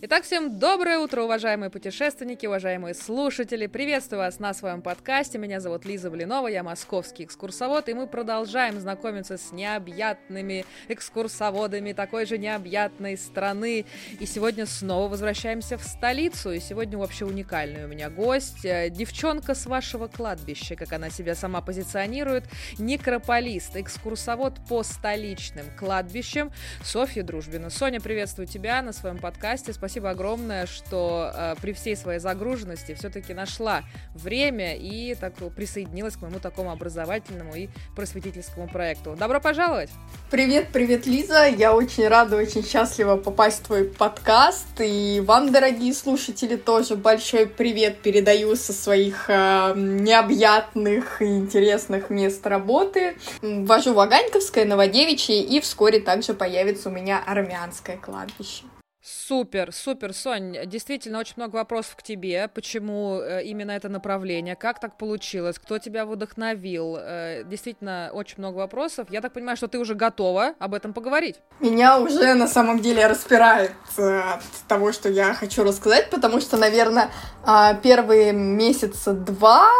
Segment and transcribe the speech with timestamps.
[0.00, 3.66] Итак, всем доброе утро, уважаемые путешественники, уважаемые слушатели.
[3.66, 5.38] Приветствую вас на своем подкасте.
[5.38, 12.26] Меня зовут Лиза Блинова, я московский экскурсовод, и мы продолжаем знакомиться с необъятными экскурсоводами такой
[12.26, 13.86] же необъятной страны.
[14.20, 16.52] И сегодня снова возвращаемся в столицу.
[16.52, 18.64] И сегодня вообще уникальный у меня гость.
[18.64, 22.44] Э, девчонка с вашего кладбища, как она себя сама позиционирует.
[22.78, 26.52] Некрополист, экскурсовод по столичным кладбищам.
[26.84, 27.68] Софья Дружбина.
[27.68, 29.72] Соня, приветствую тебя на своем подкасте.
[29.72, 36.14] Спасибо спасибо огромное, что э, при всей своей загруженности все-таки нашла время и так присоединилась
[36.16, 39.16] к моему такому образовательному и просветительскому проекту.
[39.18, 39.88] Добро пожаловать!
[40.30, 41.46] Привет, привет, Лиза!
[41.46, 44.66] Я очень рада, очень счастлива попасть в твой подкаст.
[44.78, 52.46] И вам, дорогие слушатели, тоже большой привет передаю со своих э, необъятных и интересных мест
[52.46, 53.16] работы.
[53.40, 58.64] Вожу Ваганьковское, Новодевичье, и вскоре также появится у меня армянское кладбище.
[59.10, 62.46] Супер, супер, Сонь, действительно очень много вопросов к тебе.
[62.52, 64.54] Почему э, именно это направление?
[64.54, 65.58] Как так получилось?
[65.58, 66.98] Кто тебя вдохновил?
[67.00, 69.08] Э, действительно очень много вопросов.
[69.10, 71.36] Я так понимаю, что ты уже готова об этом поговорить.
[71.58, 76.58] Меня уже на самом деле распирает э, от того, что я хочу рассказать, потому что,
[76.58, 77.10] наверное,
[77.44, 79.70] а, первые месяца два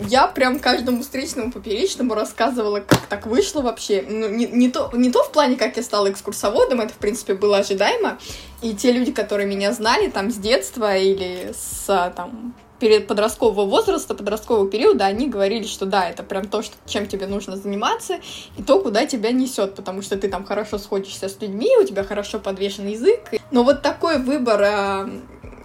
[0.00, 4.04] я прям каждому встречному поперечному рассказывала, как так вышло вообще.
[4.08, 7.34] Ну, не, не, то, не то в плане, как я стала экскурсоводом, это, в принципе,
[7.34, 8.03] было ожидаемо.
[8.62, 14.14] И те люди, которые меня знали там с детства или с там перед подросткового возраста,
[14.14, 18.20] подросткового периода, они говорили, что да, это прям то, что, чем тебе нужно заниматься,
[18.56, 22.04] и то, куда тебя несет, потому что ты там хорошо сходишься с людьми, у тебя
[22.04, 23.20] хорошо подвешен язык.
[23.50, 25.10] Но вот такой выбор а,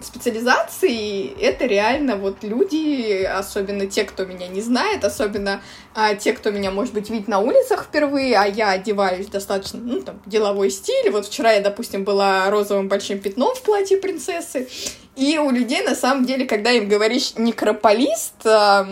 [0.00, 5.60] специализации это реально вот люди, особенно те, кто меня не знает, особенно
[5.94, 10.02] а, те, кто меня, может быть, видит на улицах впервые, а я одеваюсь достаточно, ну,
[10.02, 11.10] там, деловой стиль.
[11.10, 14.68] Вот вчера я, допустим, была розовым большим пятном в платье принцессы.
[15.16, 18.88] И у людей, на самом деле, когда им говоришь некрополист, а,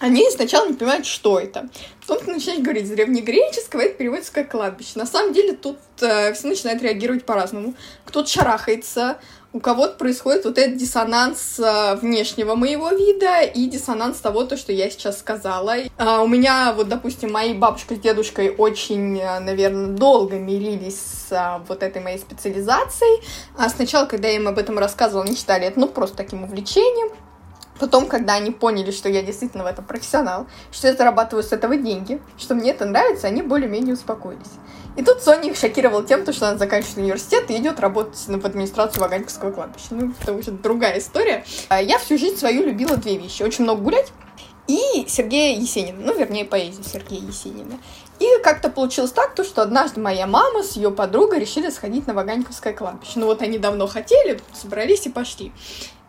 [0.00, 1.68] они сначала не понимают, что это.
[2.06, 4.92] Потом ты начинаешь говорить древнегреческого, это переводится как кладбище.
[4.94, 7.74] На самом деле тут э, все начинают реагировать по-разному.
[8.04, 9.18] Кто-то шарахается,
[9.58, 14.72] у кого-то происходит вот этот диссонанс э, внешнего моего вида и диссонанс того, то, что
[14.72, 15.74] я сейчас сказала.
[15.96, 21.32] А, у меня, вот, допустим, мои бабушка с дедушкой очень, э, наверное, долго мирились с
[21.32, 23.20] э, вот этой моей специализацией.
[23.56, 27.10] А сначала, когда я им об этом рассказывала, они считали это, ну, просто таким увлечением.
[27.80, 31.76] Потом, когда они поняли, что я действительно в этом профессионал, что я зарабатываю с этого
[31.76, 34.52] деньги, что мне это нравится, они более-менее успокоились.
[34.98, 39.00] И тут Соня их шокировала тем, что она заканчивает университет и идет работать в администрацию
[39.00, 39.86] Ваганьковского кладбища.
[39.92, 41.44] Ну, это уже другая история.
[41.68, 43.44] А я всю жизнь свою любила две вещи.
[43.44, 44.12] Очень много гулять
[44.66, 46.00] и Сергея Есенина.
[46.04, 47.78] Ну, вернее, поэзию Сергея Есенина.
[48.18, 52.14] И как-то получилось так, то, что однажды моя мама с ее подругой решили сходить на
[52.14, 53.12] Ваганьковское кладбище.
[53.20, 55.52] Ну вот они давно хотели, собрались и пошли.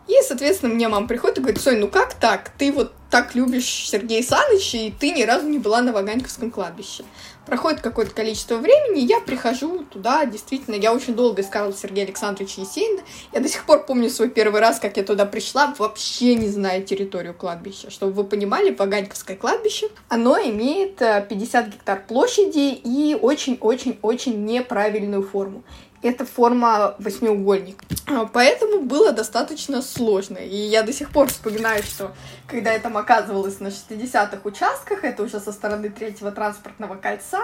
[0.08, 2.50] И, соответственно, мне мама приходит и говорит, Сонь, ну как так?
[2.58, 7.04] Ты вот так любишь Сергея Саныча, и ты ни разу не была на Ваганьковском кладбище.
[7.46, 13.00] Проходит какое-то количество времени, я прихожу туда, действительно, я очень долго искала Сергея Александровича Есенина.
[13.32, 16.82] Я до сих пор помню свой первый раз, как я туда пришла, вообще не зная
[16.82, 17.90] территорию кладбища.
[17.90, 25.64] Чтобы вы понимали, Ваганьковское кладбище, оно имеет 50 э, гектар площади и очень-очень-очень неправильную форму
[26.02, 27.82] это форма восьмиугольник.
[28.06, 30.38] А, поэтому было достаточно сложно.
[30.38, 32.12] И я до сих пор вспоминаю, что
[32.46, 37.42] когда я там оказывалась на 60-х участках, это уже со стороны третьего транспортного кольца,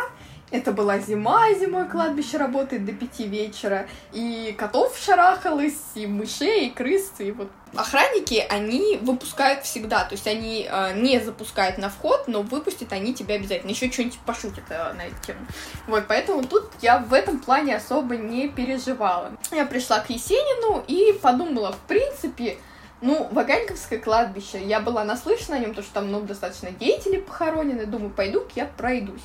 [0.51, 6.71] это была зима, зимой кладбище работает до пяти вечера, и котов шарахалось, и мышей, и
[6.71, 12.29] крыс, и вот охранники, они выпускают всегда, то есть они э, не запускают на вход,
[12.29, 15.41] но выпустят они тебя обязательно, еще что-нибудь пошутят э, на эту тему.
[15.89, 19.33] Вот, поэтому тут я в этом плане особо не переживала.
[19.51, 22.59] Я пришла к Есенину и подумала, в принципе,
[23.03, 27.85] ну, Ваганьковское кладбище, я была наслышана о нем, то что там, ну, достаточно деятелей похоронены,
[27.85, 29.23] думаю, пойду-ка я пройдусь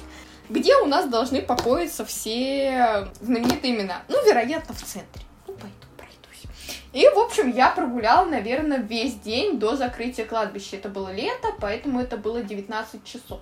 [0.51, 4.01] где у нас должны покоиться все знаменитые имена.
[4.09, 5.23] Ну, вероятно, в центре.
[5.47, 6.43] Ну, пойду, пройдусь.
[6.91, 10.75] И, в общем, я прогуляла, наверное, весь день до закрытия кладбища.
[10.75, 13.39] Это было лето, поэтому это было 19 часов.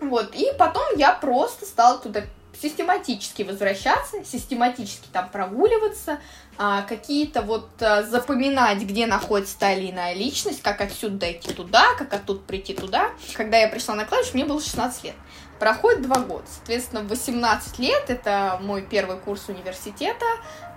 [0.00, 2.22] Вот, и потом я просто стала туда
[2.60, 6.18] систематически возвращаться, систематически там прогуливаться,
[6.58, 11.94] а, какие-то вот а, запоминать, где находится та или иная личность, как отсюда дойти туда,
[11.96, 13.10] как оттуда прийти туда.
[13.34, 15.14] Когда я пришла на кладбище, мне было 16 лет.
[15.62, 16.42] Проходит два года.
[16.52, 20.26] Соответственно, в 18 лет, это мой первый курс университета,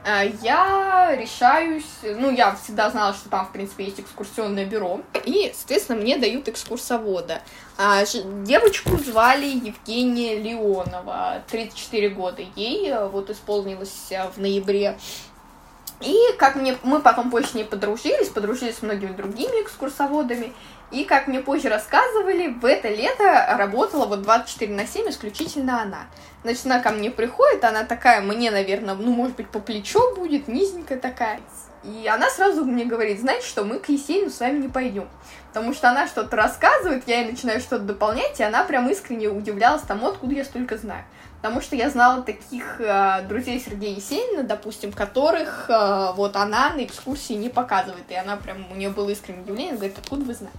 [0.06, 5.52] э, я решаюсь, ну, я всегда знала, что там, в принципе, есть экскурсионное бюро, и,
[5.56, 7.42] соответственно, мне дают экскурсовода.
[7.80, 8.04] А,
[8.44, 15.00] девочку звали Евгения Леонова, 34 года ей, э, вот исполнилось э, в ноябре
[16.00, 20.54] И как мне, мы потом с ней подружились, подружились с многими другими экскурсоводами,
[20.92, 26.06] и, как мне позже рассказывали, в это лето работала вот 24 на 7 исключительно она.
[26.44, 30.48] Значит, она ко мне приходит, она такая, мне, наверное, ну, может быть, по плечо будет,
[30.48, 31.42] низенькая такая.
[31.84, 35.08] И она сразу мне говорит, знаете что, мы к Есенину с вами не пойдем.
[35.50, 39.84] Потому что она что-то рассказывает, я ей начинаю что-то дополнять, и она прям искренне удивлялась
[39.84, 41.04] тому, откуда я столько знаю.
[41.38, 46.84] Потому что я знала таких э, друзей Сергея Есенина, допустим, которых э, вот она на
[46.84, 48.10] экскурсии не показывает.
[48.10, 50.58] И она прям, у нее было искреннее удивление, говорит, откуда вы знаете?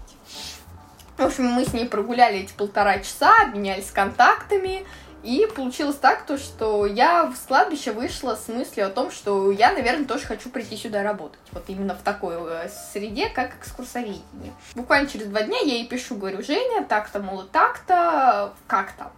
[1.17, 4.87] В общем, мы с ней прогуляли эти полтора часа, обменялись контактами,
[5.27, 9.73] и получилось так, то, что я с кладбища вышла с мыслью о том, что я,
[9.73, 11.41] наверное, тоже хочу прийти сюда работать.
[11.51, 14.53] Вот именно в такой э, среде, как экскурсоведение.
[14.77, 19.11] Буквально через два дня я ей пишу, говорю, Женя, так-то, мол, так-то, как там.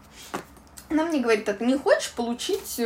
[0.90, 2.80] Она мне говорит, а ты не хочешь получить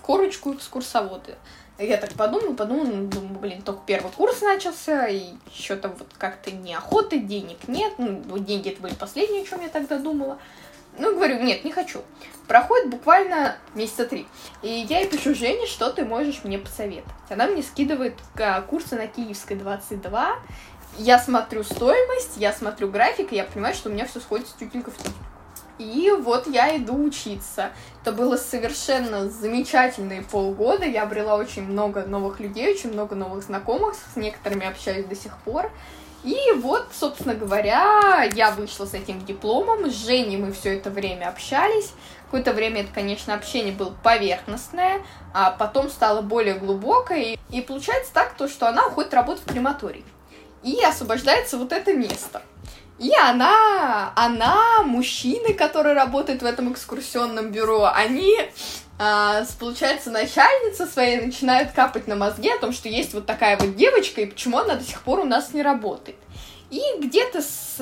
[0.00, 1.36] корочку экскурсовода?
[1.78, 6.50] Я так подумала, подумала, ну, думаю, блин, только первый курс начался, и что-то вот как-то
[6.50, 10.38] неохота, денег нет, ну, деньги это были последние, о чем я тогда думала.
[10.98, 12.02] Ну, говорю, нет, не хочу.
[12.46, 14.26] Проходит буквально месяца три.
[14.60, 17.14] И я ей пишу, Жене, что ты можешь мне посоветовать?
[17.30, 18.14] Она мне скидывает
[18.68, 20.36] курсы на Киевской 22.
[20.98, 24.90] Я смотрю стоимость, я смотрю график, и я понимаю, что у меня все сходится тютелька
[24.90, 25.18] в тютельку.
[25.78, 27.70] И вот я иду учиться.
[28.02, 30.84] Это было совершенно замечательные полгода.
[30.84, 33.94] Я обрела очень много новых людей, очень много новых знакомых.
[33.94, 35.70] С некоторыми общаюсь до сих пор.
[36.24, 41.28] И вот, собственно говоря, я вышла с этим дипломом, с Женей мы все это время
[41.28, 41.92] общались.
[42.26, 45.02] Какое-то время это, конечно, общение было поверхностное,
[45.34, 47.36] а потом стало более глубокое.
[47.50, 50.04] И получается так, то, что она уходит работать в крематорий.
[50.62, 52.40] И освобождается вот это место.
[53.02, 58.38] И она, она, мужчины, которые работают в этом экскурсионном бюро, они
[58.96, 63.74] а, получается, начальница своей начинает капать на мозги о том, что есть вот такая вот
[63.74, 66.16] девочка, и почему она до сих пор у нас не работает.
[66.70, 67.76] И где-то с,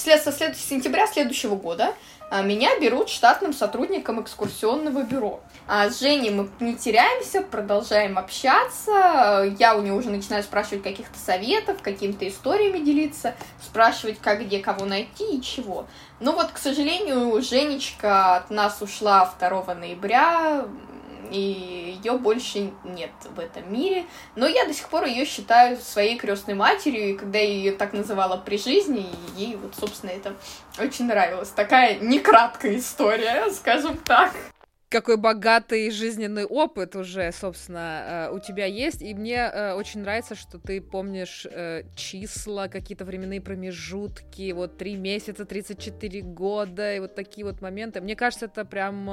[0.00, 5.40] след, со след, сентября следующего года а, меня берут штатным сотрудником экскурсионного бюро.
[5.66, 9.54] А с Женей мы не теряемся, продолжаем общаться.
[9.58, 14.84] Я у нее уже начинаю спрашивать каких-то советов, какими-то историями делиться, спрашивать, как где кого
[14.84, 15.86] найти и чего.
[16.20, 20.66] Ну вот, к сожалению, Женечка от нас ушла 2 ноября,
[21.30, 24.06] и ее больше нет в этом мире.
[24.36, 27.92] Но я до сих пор ее считаю своей крестной матерью, и когда я ее так
[27.92, 30.34] называла при жизни, ей вот, собственно, это
[30.78, 31.50] очень нравилось.
[31.50, 34.32] Такая некраткая история, скажем так
[34.88, 39.02] какой богатый жизненный опыт уже, собственно, э, у тебя есть.
[39.02, 44.96] И мне э, очень нравится, что ты помнишь э, числа, какие-то временные промежутки, вот три
[44.96, 48.00] месяца, 34 года, и вот такие вот моменты.
[48.00, 49.08] Мне кажется, это прям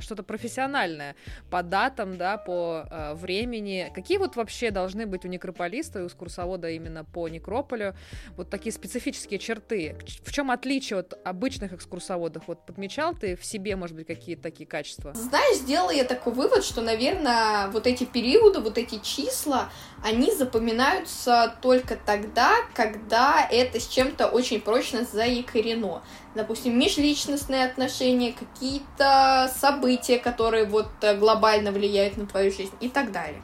[0.00, 1.14] что-то профессиональное
[1.50, 3.90] по датам, да, по времени.
[3.94, 7.94] Какие вот вообще должны быть у некрополиста и у экскурсовода именно по некрополю
[8.36, 9.96] вот такие специфические черты?
[10.24, 12.48] В чем отличие от обычных экскурсоводов?
[12.48, 15.11] Вот подмечал ты в себе, может быть, какие-то такие качества?
[15.14, 19.68] Знаешь, сделала я такой вывод, что, наверное, вот эти периоды, вот эти числа,
[20.02, 26.02] они запоминаются только тогда, когда это с чем-то очень прочно заикорено.
[26.34, 30.88] Допустим, межличностные отношения, какие-то события, которые вот
[31.18, 33.42] глобально влияют на твою жизнь и так далее.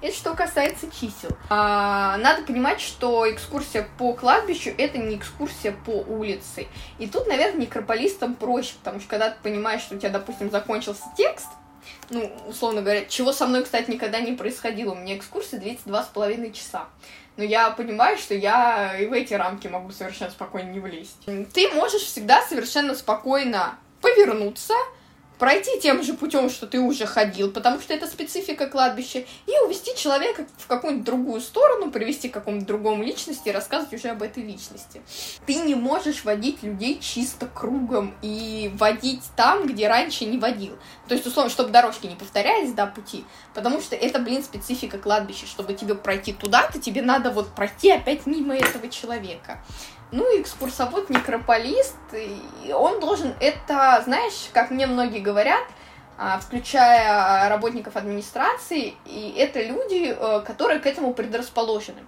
[0.00, 1.30] Это что касается чисел.
[1.50, 6.68] А, надо понимать, что экскурсия по кладбищу это не экскурсия по улице.
[6.98, 11.04] И тут, наверное, некрополистам проще, потому что когда ты понимаешь, что у тебя, допустим, закончился
[11.16, 11.48] текст,
[12.10, 14.92] ну, условно говоря, чего со мной, кстати, никогда не происходило.
[14.92, 16.86] У меня экскурсия длится два с половиной часа.
[17.36, 21.24] Но я понимаю, что я и в эти рамки могу совершенно спокойно не влезть.
[21.52, 24.74] Ты можешь всегда совершенно спокойно повернуться,
[25.38, 29.96] пройти тем же путем, что ты уже ходил, потому что это специфика кладбища, и увести
[29.96, 34.42] человека в какую-нибудь другую сторону, привести к какому-то другому личности и рассказывать уже об этой
[34.42, 35.00] личности.
[35.46, 40.78] Ты не можешь водить людей чисто кругом и водить там, где раньше не водил.
[41.06, 45.46] То есть, условно, чтобы дорожки не повторялись, да, пути, потому что это, блин, специфика кладбища.
[45.46, 49.62] Чтобы тебе пройти туда-то, тебе надо вот пройти опять мимо этого человека.
[50.10, 55.64] Ну, экскурсовод, некрополист, и он должен это, знаешь, как мне многие говорят,
[56.16, 62.00] а, включая работников администрации, и это люди, э, которые к этому предрасположены.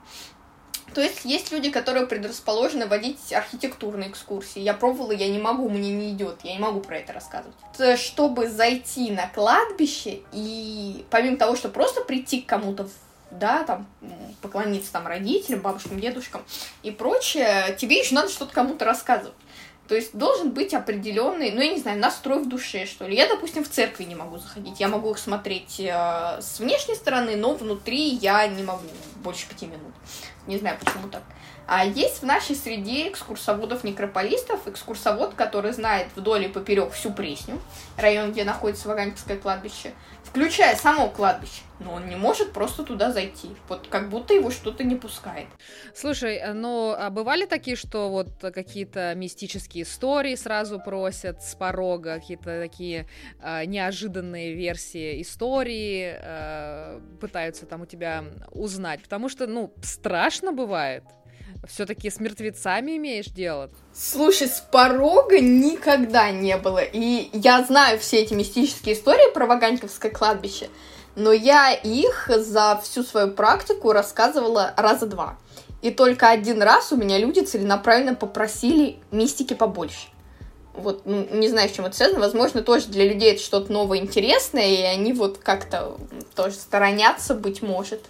[0.95, 4.61] То есть есть люди, которые предрасположены водить архитектурные экскурсии.
[4.61, 7.57] Я пробовала, я не могу, мне не идет, я не могу про это рассказывать.
[7.97, 12.93] Чтобы зайти на кладбище и помимо того, что просто прийти к кому-то в
[13.31, 13.87] да, там,
[14.43, 16.43] поклониться там родителям, бабушкам, дедушкам
[16.83, 19.35] и прочее, тебе еще надо что-то кому-то рассказывать.
[19.91, 23.17] То есть должен быть определенный, ну, я не знаю, настрой в душе, что ли.
[23.17, 24.79] Я, допустим, в церкви не могу заходить.
[24.79, 28.85] Я могу их смотреть э, с внешней стороны, но внутри я не могу
[29.17, 29.93] больше пяти минут.
[30.51, 31.23] Не знаю, почему так.
[31.69, 37.61] А есть в нашей среде экскурсоводов-некрополистов, экскурсовод, который знает вдоль и поперек всю Пресню,
[37.97, 39.93] район, где находится Ваганьковское кладбище,
[40.25, 41.63] включая само кладбище.
[41.79, 43.51] Но он не может просто туда зайти.
[43.69, 45.47] Вот как будто его что-то не пускает.
[45.95, 52.61] Слушай, ну а бывали такие, что вот какие-то мистические истории сразу просят с порога, какие-то
[52.61, 53.07] такие
[53.41, 59.03] э, неожиданные версии истории э, пытаются там у тебя узнать?
[59.03, 61.05] Потому что, ну, страшно бывает
[61.69, 63.71] все-таки с мертвецами имеешь дело?
[63.95, 66.83] Слушай, с порога никогда не было.
[66.83, 70.69] И я знаю все эти мистические истории про Ваганьковское кладбище,
[71.17, 75.39] но я их за всю свою практику рассказывала раза два.
[75.83, 80.09] И только один раз у меня люди целенаправленно попросили мистики побольше.
[80.75, 82.21] Вот, ну, не знаю, с чем это связано.
[82.21, 85.97] Возможно, тоже для людей это что-то новое, интересное, и они вот как-то
[86.35, 88.03] тоже сторонятся, быть может.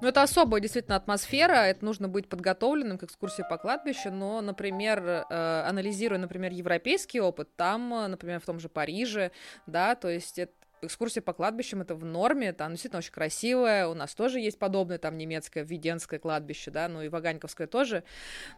[0.00, 5.00] Ну, это особая действительно атмосфера, это нужно быть подготовленным к экскурсии по кладбищу, но, например,
[5.00, 9.32] э, анализируя, например, европейский опыт, там, э, например, в том же Париже,
[9.66, 10.52] да, то есть это
[10.82, 14.98] экскурсия по кладбищам это в норме, там действительно очень красивая, у нас тоже есть подобное,
[14.98, 18.04] там немецкое, Введенское кладбище, да, ну и Ваганьковское тоже,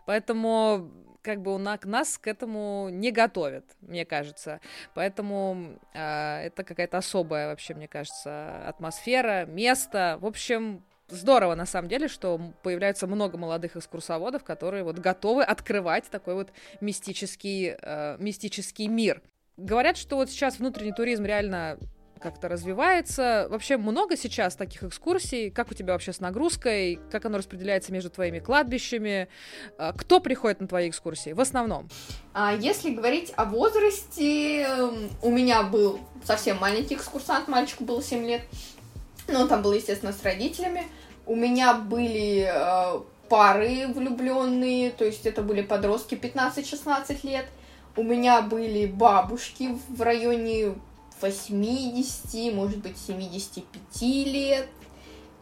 [0.04, 0.90] поэтому
[1.22, 4.60] как бы у нас, нас к этому не готовят, мне кажется,
[4.94, 11.88] поэтому э, это какая-то особая вообще, мне кажется, атмосфера, место, в общем, здорово, на самом
[11.88, 16.50] деле, что появляется много молодых экскурсоводов, которые вот готовы открывать такой вот
[16.80, 19.22] мистический, э, мистический мир.
[19.56, 21.78] Говорят, что вот сейчас внутренний туризм реально
[22.20, 23.46] как-то развивается.
[23.50, 25.50] Вообще много сейчас таких экскурсий.
[25.50, 27.00] Как у тебя вообще с нагрузкой?
[27.10, 29.28] Как оно распределяется между твоими кладбищами?
[29.78, 31.88] Э, кто приходит на твои экскурсии в основном?
[32.32, 34.68] А если говорить о возрасте,
[35.22, 38.42] у меня был совсем маленький экскурсант, мальчику было 7 лет.
[39.30, 40.86] Ну, там было, естественно, с родителями.
[41.26, 47.46] У меня были э, пары влюбленные, то есть это были подростки 15-16 лет.
[47.96, 50.74] У меня были бабушки в районе
[51.20, 54.68] 80, может быть, 75 лет.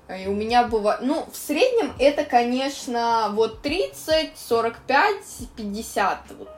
[0.08, 1.00] И у меня бывает...
[1.02, 5.16] Ну, в среднем это, конечно, вот 30, 45,
[5.54, 6.48] 50, вот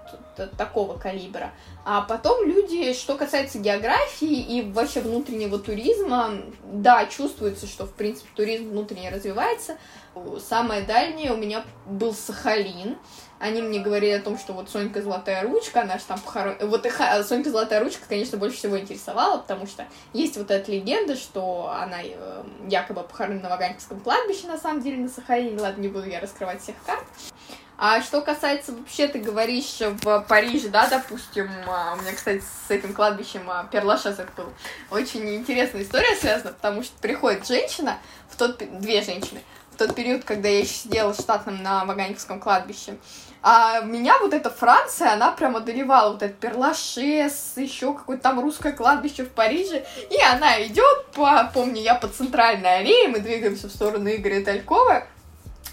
[0.57, 1.51] такого калибра.
[1.85, 8.29] А потом люди, что касается географии и вообще внутреннего туризма, да, чувствуется, что, в принципе,
[8.37, 9.77] туризм внутренне развивается.
[10.49, 12.97] Самое дальнее у меня был Сахалин.
[13.41, 16.57] Они мне говорили о том, что вот Сонька Золотая Ручка, она же там похорон...
[16.61, 16.91] Вот и
[17.23, 22.03] Сонька Золотая Ручка, конечно, больше всего интересовала, потому что есть вот эта легенда, что она
[22.03, 25.59] э, якобы похоронена на Ваганьковском кладбище, на самом деле, на Сахалине.
[25.59, 27.03] Ладно, не буду я раскрывать всех карт.
[27.83, 32.71] А что касается, вообще, ты говоришь в Париже, да, допустим, а, у меня, кстати, с
[32.71, 34.53] этим кладбищем а, Перлашес это был
[34.91, 37.97] очень интересная история связана, потому что приходит женщина,
[38.29, 42.99] в тот, две женщины, в тот период, когда я еще сидела штатным на Ваганьковском кладбище,
[43.43, 48.73] а меня вот эта Франция, она прям одолевала, вот этот Перлашес, еще какое-то там русское
[48.73, 53.73] кладбище в Париже, и она идет по, помню, я по центральной аллее, мы двигаемся в
[53.73, 55.05] сторону Игоря Талькова,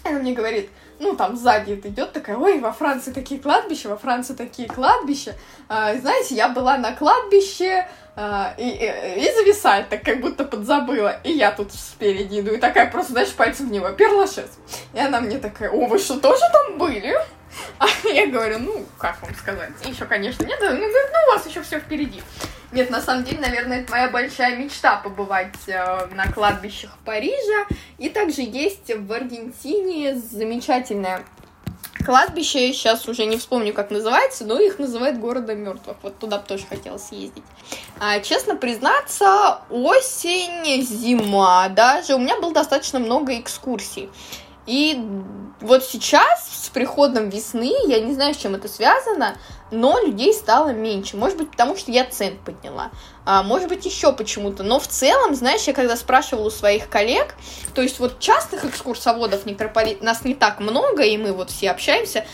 [0.04, 0.70] она мне говорит,
[1.00, 5.34] ну, там сзади это идет такая, ой, во Франции такие кладбища, во Франции такие кладбища.
[5.68, 11.20] А, знаете, я была на кладбище, а, и, и, и зависает, так как будто подзабыла.
[11.22, 14.58] И я тут спереди иду, и такая просто, знаешь, пальцем в него, перлашес.
[14.92, 17.14] И она мне такая, о, вы что, тоже там были?
[17.78, 19.70] А я говорю, ну, как вам сказать?
[19.84, 20.58] Еще, конечно, нет.
[20.60, 22.22] Говорит, ну, у вас еще все впереди.
[22.72, 27.66] Нет, на самом деле, наверное, это моя большая мечта побывать э, на кладбищах Парижа.
[27.98, 31.24] И также есть в Аргентине замечательное
[32.04, 35.96] кладбище, сейчас уже не вспомню, как называется, но их называют городом мертвых.
[36.02, 37.44] Вот туда бы тоже хотела съездить.
[38.00, 44.08] А, честно признаться, осень, зима даже, у меня было достаточно много экскурсий.
[44.68, 45.02] И
[45.62, 49.38] вот сейчас, с приходом весны, я не знаю, с чем это связано,
[49.70, 51.16] но людей стало меньше.
[51.16, 52.90] Может быть, потому что я цен подняла.
[53.24, 54.64] А, может быть, еще почему-то.
[54.64, 57.34] Но в целом, знаешь, я когда спрашивала у своих коллег,
[57.74, 62.26] то есть вот частых экскурсоводов некрополит нас не так много, и мы вот все общаемся,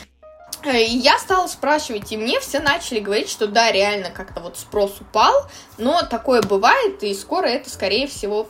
[0.64, 4.58] э, и я стала спрашивать, и мне все начали говорить, что да, реально как-то вот
[4.58, 5.46] спрос упал,
[5.78, 8.48] но такое бывает, и скоро это, скорее всего,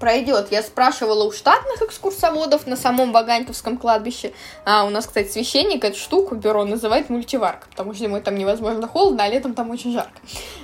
[0.00, 0.50] пройдет.
[0.50, 4.32] Я спрашивала у штатных экскурсоводов на самом Ваганьковском кладбище.
[4.64, 8.86] А у нас, кстати, священник эту штуку бюро называет мультиварка, потому что зимой там невозможно
[8.86, 10.18] холодно, а летом там очень жарко.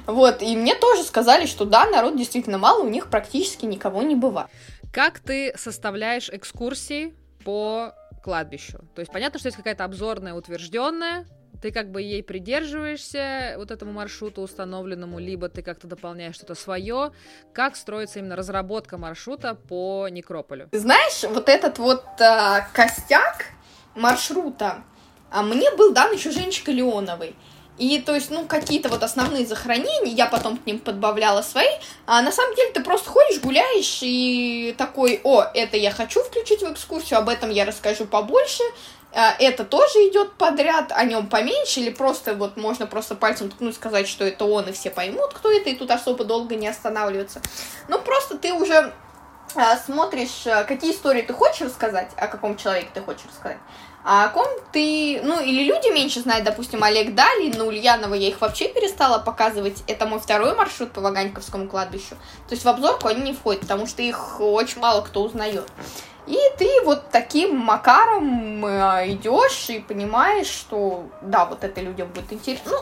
[0.07, 4.15] Вот, и мне тоже сказали, что да, народ действительно мало, у них практически никого не
[4.15, 4.49] бывает.
[4.93, 7.95] Как ты составляешь экскурсии по
[8.25, 8.79] кладбищу?
[8.95, 11.27] То есть понятно, что есть какая-то обзорная, утвержденная,
[11.63, 17.13] Ты как бы ей придерживаешься, вот этому маршруту установленному, либо ты как-то дополняешь что-то свое.
[17.53, 20.69] Как строится именно разработка маршрута по Некрополю?
[20.73, 23.47] Знаешь, вот этот вот э, костяк
[23.95, 24.83] маршрута
[25.31, 27.35] а мне был дан еще Женечка Леоновой.
[27.79, 31.71] И то есть, ну, какие-то вот основные захоронения, я потом к ним подбавляла свои,
[32.05, 36.61] а на самом деле ты просто ходишь, гуляешь и такой, о, это я хочу включить
[36.61, 41.81] в экскурсию, об этом я расскажу побольше, а, это тоже идет подряд, о нем поменьше,
[41.81, 45.51] или просто вот можно просто пальцем ткнуть, сказать, что это он, и все поймут, кто
[45.51, 47.43] это, и тут особо долго не останавливаться.
[47.89, 48.93] Ну, просто ты уже а,
[49.85, 53.59] смотришь, а, какие истории ты хочешь рассказать, о каком человеке ты хочешь рассказать,
[54.03, 58.29] а о ком ты, ну, или люди меньше знают, допустим, Олег Дали, но Ульянова я
[58.29, 62.17] их вообще перестала показывать, это мой второй маршрут по Ваганьковскому кладбищу,
[62.49, 65.69] то есть в обзорку они не входят, потому что их очень мало кто узнает.
[66.27, 72.33] И ты вот таким макаром э, идешь и понимаешь, что да, вот это людям будет
[72.33, 72.71] интересно.
[72.73, 72.79] Ну,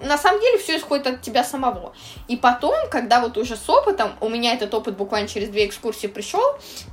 [0.00, 1.92] на самом деле все исходит от тебя самого.
[2.28, 6.08] И потом, когда вот уже с опытом, у меня этот опыт буквально через две экскурсии
[6.08, 6.42] пришел,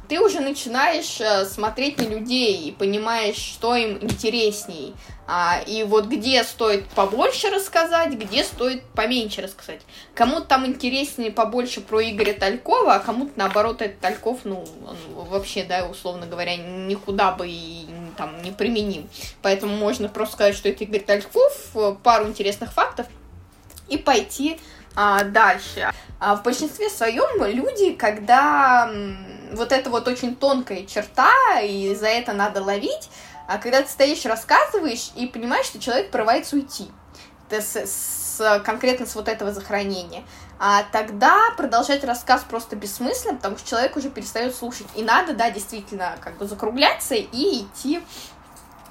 [0.07, 4.93] ты уже начинаешь э, смотреть на людей и понимаешь, что им интересней.
[5.27, 9.81] А, и вот где стоит побольше рассказать, где стоит поменьше рассказать.
[10.13, 15.63] Кому-то там интереснее побольше про Игоря Талькова, а кому-то наоборот этот Тальков, ну, он вообще,
[15.63, 17.85] да, условно говоря, никуда бы и
[18.21, 19.09] там не применим.
[19.41, 23.07] Поэтому можно просто сказать, что это Игорь Тальков, пару интересных фактов
[23.89, 24.59] и пойти
[24.95, 25.91] а, дальше.
[26.19, 28.91] А в большинстве своем люди, когда
[29.53, 33.09] вот это вот очень тонкая черта, и за это надо ловить,
[33.47, 36.89] а когда ты стоишь, рассказываешь и понимаешь, что человек порывается уйти
[37.49, 40.23] с, с, конкретно с вот этого захоронения,
[40.63, 44.85] а тогда продолжать рассказ просто бессмысленно, потому что человек уже перестает слушать.
[44.95, 48.03] И надо, да, действительно, как бы закругляться и идти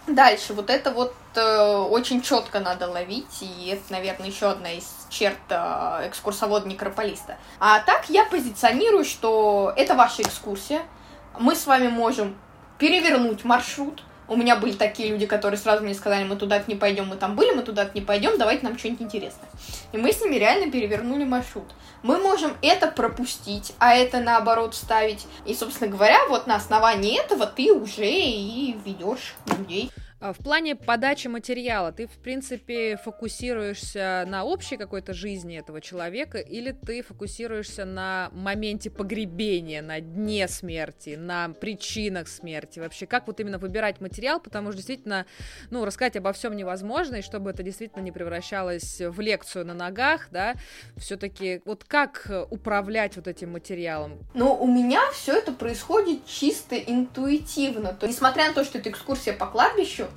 [0.09, 0.53] дальше.
[0.53, 5.39] Вот это вот э, очень четко надо ловить, и это, наверное, еще одна из черт
[5.49, 7.39] э, экскурсовода некрополиста.
[7.61, 10.83] А так я позиционирую, что это ваша экскурсия.
[11.39, 12.37] Мы с вами можем
[12.79, 17.09] перевернуть маршрут, у меня были такие люди, которые сразу мне сказали, мы туда не пойдем,
[17.09, 19.49] мы там были, мы туда не пойдем, давайте нам что-нибудь интересное.
[19.93, 21.67] И мы с ними реально перевернули маршрут.
[22.05, 25.27] Мы можем это пропустить, а это наоборот ставить.
[25.47, 29.91] И, собственно говоря, вот на основании этого ты уже и ведешь людей.
[30.21, 36.39] А, в плане подачи материала ты, в принципе, фокусируешься на общей какой-то жизни этого человека
[36.39, 42.81] или ты фокусируешься на моменте погребения, на дне смерти, на причинах смерти?
[42.81, 44.41] Вообще, как вот именно выбирать материал?
[44.41, 45.25] Потому что действительно,
[45.71, 50.29] ну, рассказать обо всем невозможно, и чтобы это действительно не превращалось в лекцию на ногах,
[50.31, 50.55] да,
[50.99, 54.19] все-таки вот как управлять вот этим материалом?
[54.35, 57.95] Ну, у меня все это происходит чисто интуитивно.
[57.95, 60.10] То, несмотря на то, что это экскурсия по кладбищу,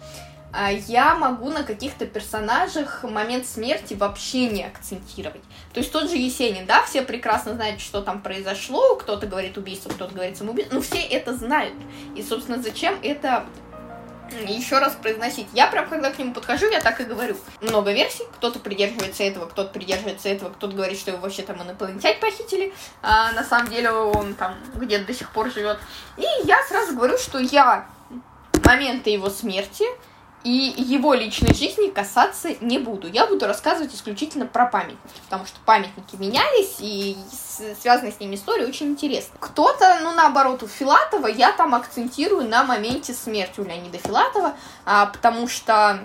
[0.88, 5.42] я могу на каких-то персонажах момент смерти вообще не акцентировать.
[5.74, 9.90] То есть тот же Есенин, да, все прекрасно знают, что там произошло, кто-то говорит убийство,
[9.90, 11.74] кто-то говорит самоубийство, но все это знают.
[12.16, 13.46] И, собственно, зачем это
[14.48, 15.48] еще раз произносить.
[15.54, 17.38] Я прям, когда к нему подхожу, я так и говорю.
[17.62, 22.16] Много версий, кто-то придерживается этого, кто-то придерживается этого, кто-то говорит, что его вообще там инопланетяне
[22.20, 25.80] похитили, а на самом деле он там где-то до сих пор живет.
[26.18, 27.88] И я сразу говорю, что я
[28.66, 29.86] момента его смерти
[30.44, 33.08] и его личной жизни касаться не буду.
[33.08, 37.16] Я буду рассказывать исключительно про памятники, потому что памятники менялись, и
[37.80, 39.36] связанная с ними история очень интересна.
[39.40, 45.06] Кто-то, ну, наоборот, у Филатова я там акцентирую на моменте смерти у Леонида Филатова, а,
[45.06, 46.04] потому что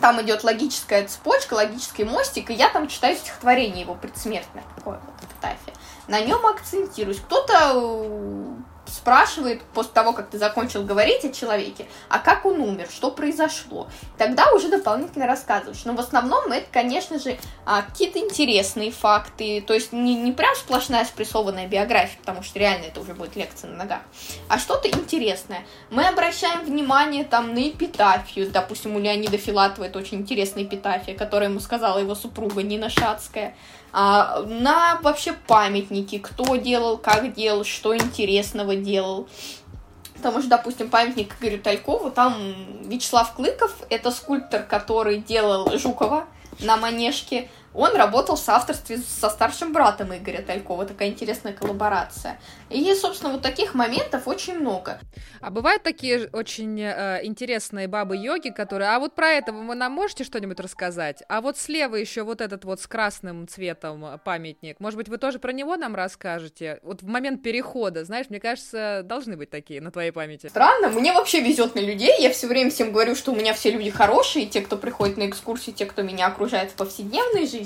[0.00, 5.30] там идет логическая цепочка, логический мостик, и я там читаю стихотворение его предсмертное, такое вот
[5.30, 5.74] эпитафия.
[6.08, 7.20] На нем акцентируюсь.
[7.20, 13.10] Кто-то спрашивает после того, как ты закончил говорить о человеке, а как он умер, что
[13.10, 13.88] произошло.
[14.18, 15.84] Тогда уже дополнительно рассказываешь.
[15.84, 20.54] Но в основном это, конечно же, а, какие-то интересные факты, то есть не, не прям
[20.54, 24.02] сплошная спрессованная биография, потому что реально это уже будет лекция на ногах,
[24.48, 25.64] а что-то интересное.
[25.90, 31.50] Мы обращаем внимание там на эпитафию, допустим, у Леонида Филатова это очень интересная эпитафия, которую
[31.50, 33.54] ему сказала его супруга Нина Шацкая
[33.92, 39.28] а, на вообще памятники, кто делал, как делал, что интересного делал.
[40.14, 42.34] Потому что, допустим, памятник Игорю Талькову, там
[42.84, 46.26] Вячеслав Клыков, это скульптор, который делал Жукова
[46.60, 50.86] на Манежке, он работал в соавторстве со старшим братом Игоря Талькова.
[50.86, 52.38] Такая интересная коллаборация.
[52.68, 54.98] И, собственно, вот таких моментов очень много.
[55.40, 58.90] А бывают такие очень э, интересные бабы-йоги, которые...
[58.90, 61.22] А вот про это вы нам можете что-нибудь рассказать?
[61.28, 64.78] А вот слева еще вот этот вот с красным цветом памятник.
[64.80, 66.80] Может быть, вы тоже про него нам расскажете?
[66.82, 70.48] Вот в момент перехода, знаешь, мне кажется, должны быть такие на твоей памяти.
[70.48, 72.20] Странно, мне вообще везет на людей.
[72.20, 75.28] Я все время всем говорю, что у меня все люди хорошие, те, кто приходит на
[75.28, 77.61] экскурсии, те, кто меня окружает в повседневной жизни.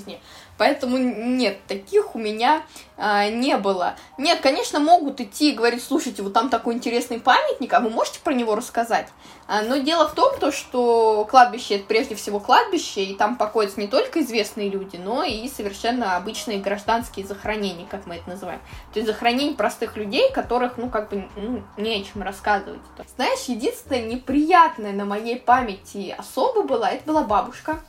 [0.58, 2.62] Поэтому нет, таких у меня
[2.96, 3.96] а, не было.
[4.16, 8.20] Нет, конечно, могут идти и говорить, слушайте, вот там такой интересный памятник, а вы можете
[8.20, 9.08] про него рассказать?
[9.48, 13.80] А, но дело в том, то, что кладбище это прежде всего кладбище, и там покоятся
[13.80, 18.60] не только известные люди, но и совершенно обычные гражданские захоронения, как мы это называем.
[18.92, 22.80] То есть захоронения простых людей, которых, ну, как бы, ну, не о чем рассказывать.
[23.16, 27.80] Знаешь, единственное неприятное на моей памяти особо было, это была бабушка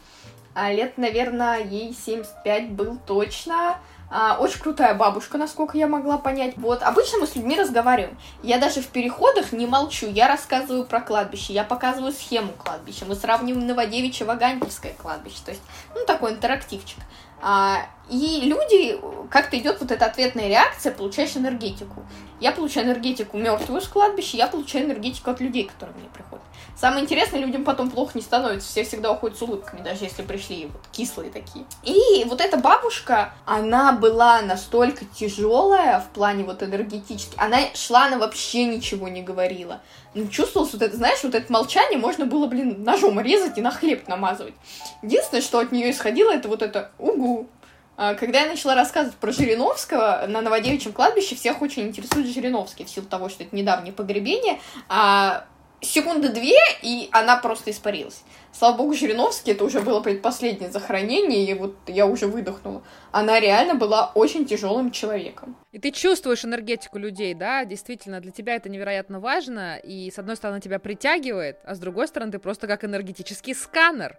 [0.71, 3.77] лет, наверное, ей 75 был точно.
[4.09, 6.53] А, очень крутая бабушка, насколько я могла понять.
[6.57, 8.17] Вот, обычно мы с людьми разговариваем.
[8.41, 13.15] Я даже в переходах не молчу, я рассказываю про кладбище, я показываю схему кладбища, мы
[13.15, 16.99] сравниваем Новодевичье-Ваганьковское кладбище, то есть, ну, такой интерактивчик.
[17.41, 22.05] А, и люди, как-то идет вот эта ответная реакция, получаешь энергетику.
[22.39, 26.43] Я получаю энергетику мертвую с кладбища, я получаю энергетику от людей, которые мне приходят.
[26.79, 30.67] Самое интересное, людям потом плохо не становится, все всегда уходят с улыбками, даже если пришли
[30.67, 31.65] вот кислые такие.
[31.83, 38.19] И вот эта бабушка, она была настолько тяжелая в плане вот энергетически, она шла, она
[38.19, 39.81] вообще ничего не говорила.
[40.13, 43.71] Ну, чувствовалось вот это, знаешь, вот это молчание можно было, блин, ножом резать и на
[43.71, 44.53] хлеб намазывать.
[45.01, 47.47] Единственное, что от нее исходило, это вот это угу,
[47.97, 53.07] когда я начала рассказывать про Жириновского, на Новодевичьем кладбище всех очень интересует Жириновский, в силу
[53.07, 55.45] того, что это недавнее погребение, а
[55.81, 58.23] секунды две, и она просто испарилась.
[58.57, 62.81] Слава богу, Жириновский, это уже было предпоследнее захоронение, и вот я уже выдохнула.
[63.11, 65.55] Она реально была очень тяжелым человеком.
[65.71, 70.37] И ты чувствуешь энергетику людей, да, действительно, для тебя это невероятно важно, и с одной
[70.37, 74.17] стороны тебя притягивает, а с другой стороны ты просто как энергетический сканер.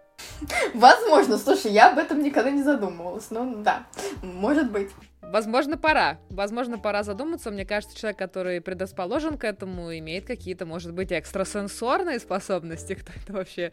[0.73, 3.87] Возможно, слушай, я об этом никогда не задумывалась, но да,
[4.21, 4.89] может быть.
[5.21, 6.17] Возможно, пора.
[6.29, 7.51] Возможно, пора задуматься.
[7.51, 12.95] Мне кажется, человек, который предрасположен к этому, имеет какие-то, может быть, экстрасенсорные способности.
[12.95, 13.71] Кто это вообще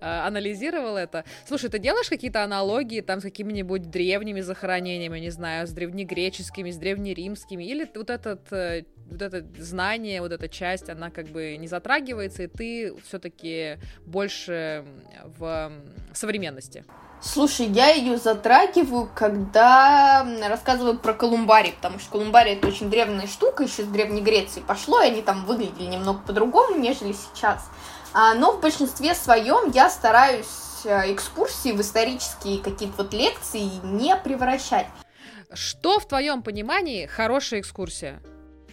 [0.00, 1.24] анализировал это?
[1.46, 6.76] Слушай, ты делаешь какие-то аналогии там с какими-нибудь древними захоронениями, не знаю, с древнегреческими, с
[6.76, 7.64] древнеримскими?
[7.64, 12.44] Или вот этот э, вот это знание, вот эта часть, она как бы не затрагивается,
[12.44, 14.84] и ты все-таки больше
[15.38, 15.72] в
[16.12, 16.84] современности?
[17.20, 23.64] Слушай, я ее затрагиваю, когда рассказываю про колумбарий, потому что колумбарий это очень древняя штука,
[23.64, 27.70] еще с Древней Греции пошло, и они там выглядели немного по-другому, нежели сейчас.
[28.18, 30.46] А, но в большинстве своем я стараюсь
[30.86, 34.86] э, экскурсии в исторические какие-то вот лекции не превращать.
[35.52, 38.22] Что в твоем понимании хорошая экскурсия?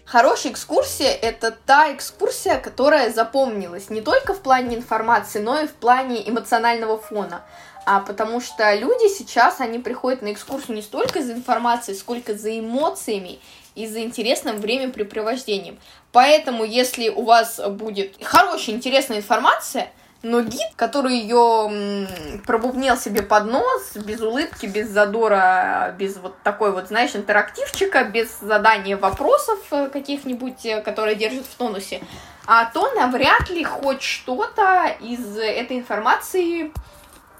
[0.05, 5.73] Хорошая экскурсия— это та экскурсия, которая запомнилась не только в плане информации, но и в
[5.73, 7.43] плане эмоционального фона
[7.85, 12.57] а потому что люди сейчас, они приходят на экскурсию не столько за информацией, сколько за
[12.59, 13.39] эмоциями
[13.75, 15.79] и за интересным времяпрепровождением.
[16.11, 19.89] Поэтому, если у вас будет хорошая, интересная информация,
[20.23, 22.07] но гид, который ее
[22.45, 28.39] пробубнил себе под нос, без улыбки, без задора, без вот такой вот, знаешь, интерактивчика, без
[28.39, 32.01] задания вопросов э, каких-нибудь, э, которые держат в тонусе,
[32.45, 36.71] а то навряд ли хоть что-то из этой информации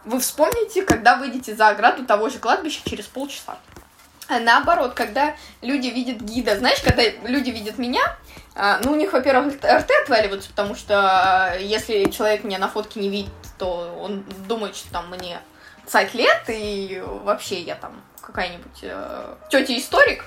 [0.04, 3.58] вы вспомните, когда выйдете за ограду того же кладбища через полчаса.
[4.30, 8.02] Наоборот, когда люди видят гида, знаешь, когда люди видят меня,
[8.56, 13.00] а, ну, у них, во-первых, РТ отваливаются, потому что а, если человек меня на фотке
[13.00, 15.40] не видит, то он думает, что там мне
[15.86, 20.24] цать лет, и вообще я там какая-нибудь э, тетя-историк,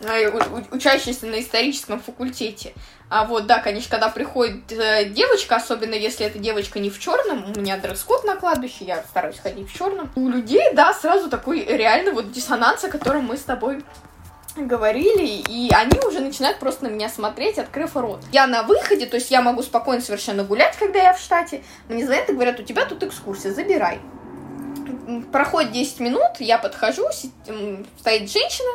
[0.00, 0.30] э,
[0.70, 2.72] учащаяся на историческом факультете.
[3.08, 7.44] А вот, да, конечно, когда приходит э, девочка, особенно если эта девочка не в черном,
[7.44, 10.10] у меня дресс-код на кладбище, я стараюсь ходить в черном.
[10.14, 13.82] У людей, да, сразу такой реально вот диссонанс, о котором мы с тобой
[14.56, 18.20] говорили, и они уже начинают просто на меня смотреть, открыв рот.
[18.32, 21.62] Я на выходе, то есть я могу спокойно совершенно гулять, когда я в штате.
[21.88, 24.00] Мне звонят и говорят, у тебя тут экскурсия, забирай
[25.32, 28.70] проходит 10 минут, я подхожу, стоит женщина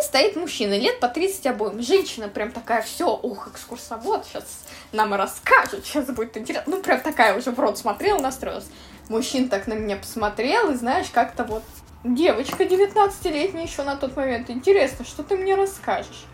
[0.00, 1.82] и стоит мужчина, лет по 30 обоим.
[1.82, 4.44] Женщина прям такая, все, ух, экскурсовод, сейчас
[4.92, 6.76] нам расскажет, сейчас будет интересно.
[6.76, 8.66] Ну, прям такая уже в рот смотрела, настроилась.
[9.08, 11.62] Мужчина так на меня посмотрел, и знаешь, как-то вот
[12.04, 14.50] девочка 19-летняя еще на тот момент.
[14.50, 16.26] Интересно, что ты мне расскажешь?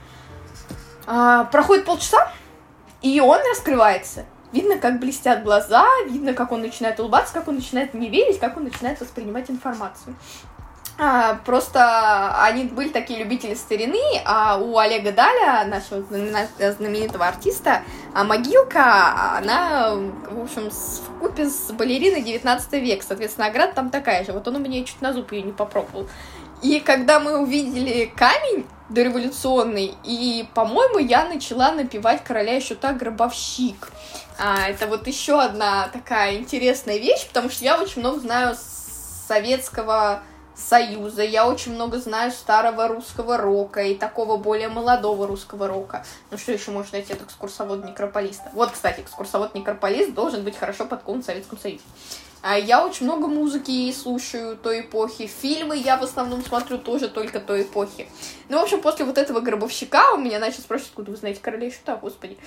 [1.07, 2.33] А, проходит полчаса,
[3.03, 4.27] и он раскрывается.
[4.53, 8.57] Видно, как блестят глаза, видно, как он начинает улыбаться, как он начинает не верить, как
[8.57, 10.17] он начинает воспринимать информацию.
[10.99, 17.83] А, просто они были такие любители старины, а у Олега Даля, нашего знаменитого артиста,
[18.15, 24.25] а могилка, она, в общем, в купе с балериной 19 век, соответственно, награда там такая
[24.25, 24.33] же.
[24.33, 26.09] Вот он у меня чуть на зуб ее не попробовал.
[26.63, 33.91] И когда мы увидели камень дореволюционный, и, по-моему, я начала напевать короля еще так гробовщик.
[34.39, 38.57] А, это вот еще одна такая интересная вещь, потому что я очень много знаю
[39.29, 40.23] советского
[40.57, 46.05] Союза, я очень много знаю старого русского рока и такого более молодого русского рока.
[46.31, 48.51] Ну что еще можно найти от экскурсовода-некрополиста?
[48.55, 51.83] Вот, кстати, экскурсовод-некрополист должен быть хорошо подкован в Советском Союзе.
[52.41, 55.27] А я очень много музыки слушаю той эпохи.
[55.27, 58.09] Фильмы я в основном смотрю тоже только той эпохи.
[58.49, 61.67] Ну, в общем, после вот этого гробовщика у меня начали спрашивать, откуда вы знаете короля
[61.67, 62.39] и шута, господи.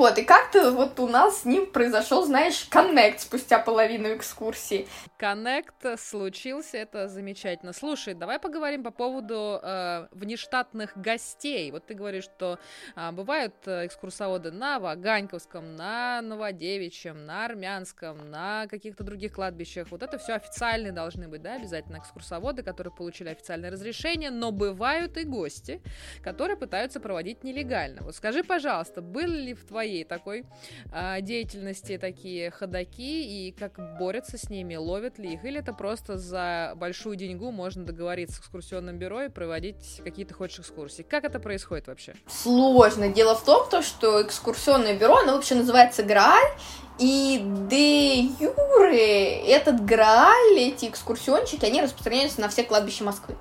[0.00, 4.88] Вот, и как-то вот у нас с ним произошел, знаешь, коннект спустя половину экскурсии.
[5.18, 7.74] Коннект случился, это замечательно.
[7.74, 11.70] Слушай, давай поговорим по поводу э, внештатных гостей.
[11.70, 12.58] Вот ты говоришь, что
[12.96, 19.88] э, бывают экскурсоводы на Ваганьковском, на Новодевичьем, на Армянском, на каких-то других кладбищах.
[19.90, 25.18] Вот это все официальные должны быть, да, обязательно экскурсоводы, которые получили официальное разрешение, но бывают
[25.18, 25.82] и гости,
[26.22, 28.00] которые пытаются проводить нелегально.
[28.00, 30.44] Вот скажи, пожалуйста, были ли в твоем твоей такой
[30.92, 36.16] э, деятельности такие ходаки и как борются с ними, ловят ли их, или это просто
[36.16, 41.02] за большую деньгу можно договориться с экскурсионным бюро и проводить какие-то хочешь экскурсии.
[41.02, 42.14] Как это происходит вообще?
[42.28, 43.08] Сложно.
[43.08, 46.52] Дело в том, то, что экскурсионное бюро, оно вообще называется Грааль,
[46.98, 53.36] и де юре этот Грааль, эти экскурсиончики, они распространяются на все кладбища Москвы.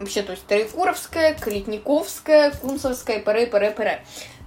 [0.00, 4.00] Вообще, то есть Тарифуровская, Калитниковская, Кунцевская, ПР, ПР, ПР.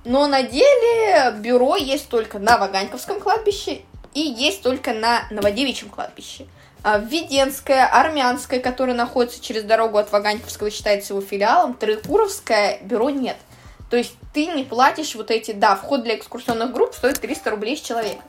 [0.05, 3.81] Но на деле бюро есть только на Ваганьковском кладбище
[4.13, 6.45] и есть только на Новодевичьем кладбище.
[6.83, 13.37] А Введенское, Армянское, которое находится через дорогу от Ваганьковского, считается его филиалом, Троекуровское бюро нет.
[13.89, 17.75] То есть ты не платишь вот эти, да, вход для экскурсионных групп стоит 300 рублей
[17.75, 18.21] с человека.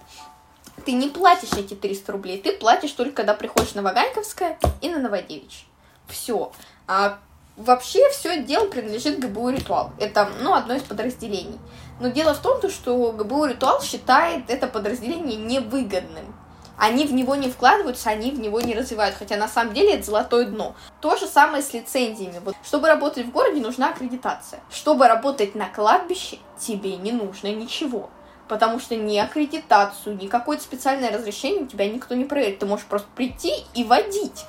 [0.86, 5.00] Ты не платишь эти 300 рублей, ты платишь только, когда приходишь на Ваганьковское и на
[5.00, 5.66] Новодевичье.
[6.08, 6.52] Все.
[6.86, 7.18] А
[7.56, 9.92] Вообще все дело принадлежит ГБУ «Ритуал».
[9.98, 11.58] Это, ну, одно из подразделений.
[12.00, 16.34] Но дело в том, что ГБУ «Ритуал» считает это подразделение невыгодным.
[16.76, 20.04] Они в него не вкладываются, они в него не развивают, хотя на самом деле это
[20.04, 20.76] золотое дно.
[21.00, 22.40] То же самое с лицензиями.
[22.44, 24.60] Вот, чтобы работать в городе, нужна аккредитация.
[24.70, 28.10] Чтобы работать на кладбище, тебе не нужно ничего.
[28.48, 32.58] Потому что ни аккредитацию, ни какое-то специальное разрешение у тебя никто не проверит.
[32.58, 34.44] Ты можешь просто прийти и водить.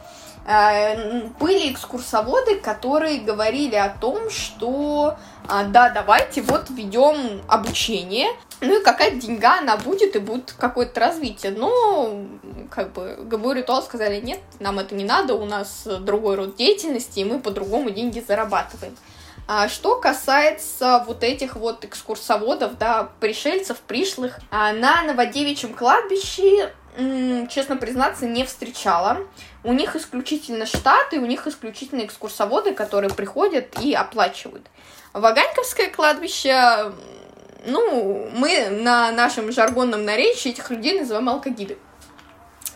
[0.48, 5.18] Э, были экскурсоводы, которые говорили о том, что
[5.50, 8.30] а, да, давайте вот ведем обучение,
[8.62, 11.52] ну и какая-то деньга она будет, и будет какое-то развитие.
[11.52, 12.26] Но,
[12.72, 17.20] как бы, ГБУ Ритуал сказали, нет, нам это не надо, у нас другой род деятельности,
[17.20, 18.96] и мы по-другому деньги зарабатываем.
[19.50, 26.72] А что касается вот этих вот экскурсоводов, да, пришельцев, пришлых, а на Новодевичьем кладбище
[27.50, 29.20] честно признаться, не встречала.
[29.68, 34.66] У них исключительно штаты, у них исключительно экскурсоводы, которые приходят и оплачивают.
[35.12, 36.94] Ваганьковское кладбище,
[37.66, 41.78] ну, мы на нашем жаргонном наречии этих людей называем алкогиды.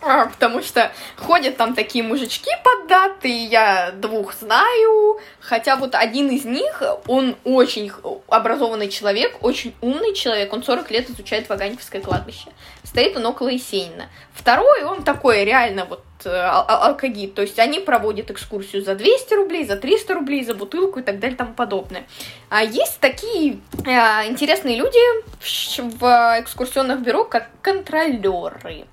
[0.02, 6.44] А, потому что ходят там такие мужички поддатые, я двух знаю, хотя вот один из
[6.44, 7.90] них, он очень
[8.28, 12.50] образованный человек, очень умный человек, он 40 лет изучает Ваганьковское кладбище.
[12.84, 14.10] Стоит он около Есенина.
[14.34, 19.76] Второй, он такой реально вот алкогид, то есть они проводят экскурсию за 200 рублей, за
[19.76, 22.06] 300 рублей, за бутылку и так далее и тому подобное.
[22.50, 25.00] А есть такие э, интересные люди
[25.40, 28.86] в, в экскурсионных бюро, как контролеры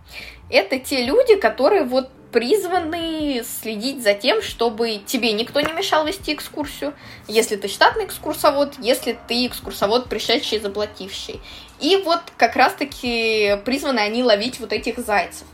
[0.51, 6.35] это те люди, которые вот призваны следить за тем, чтобы тебе никто не мешал вести
[6.35, 6.95] экскурсию,
[7.27, 11.41] если ты штатный экскурсовод, если ты экскурсовод, пришедший и заплативший.
[11.81, 15.47] И вот как раз-таки призваны они ловить вот этих зайцев.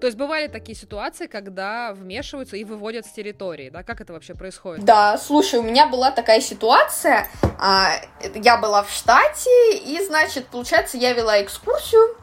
[0.00, 3.82] То есть бывали такие ситуации, когда вмешиваются и выводят с территории, да?
[3.82, 4.84] Как это вообще происходит?
[4.84, 7.26] Да, слушай, у меня была такая ситуация,
[7.58, 7.92] а,
[8.34, 12.16] я была в штате, и, значит, получается, я вела экскурсию,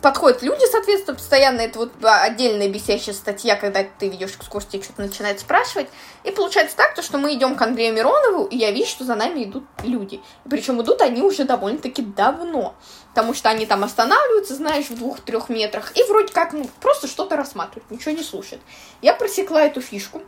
[0.00, 5.40] подходят люди, соответственно, постоянно это вот отдельная бесящая статья, когда ты ведешь экскурсии, что-то начинает
[5.40, 5.88] спрашивать.
[6.24, 9.14] И получается так, то, что мы идем к Андрею Миронову, и я вижу, что за
[9.14, 10.20] нами идут люди.
[10.48, 12.74] Причем идут они уже довольно-таки давно.
[13.14, 17.36] Потому что они там останавливаются, знаешь, в двух-трех метрах, и вроде как ну, просто что-то
[17.36, 18.62] рассматривают, ничего не слушают.
[19.02, 20.22] Я просекла эту фишку.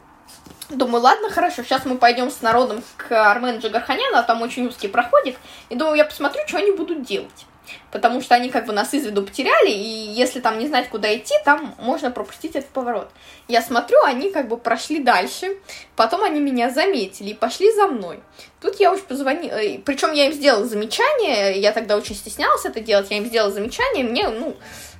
[0.68, 4.88] Думаю, ладно, хорошо, сейчас мы пойдем с народом к Армену Джигарханяну, а там очень узкий
[4.88, 5.36] проходик.
[5.68, 7.46] И думаю, я посмотрю, что они будут делать.
[7.90, 11.14] Потому что они как бы нас из виду потеряли, и если там не знать, куда
[11.14, 13.10] идти, там можно пропустить этот поворот.
[13.48, 15.56] Я смотрю, они как бы прошли дальше,
[15.96, 18.20] потом они меня заметили и пошли за мной.
[18.60, 22.80] Тут я уж позвонила, э, причем я им сделала замечание, я тогда очень стеснялась это
[22.80, 24.56] делать, я им сделала замечание, мне, ну,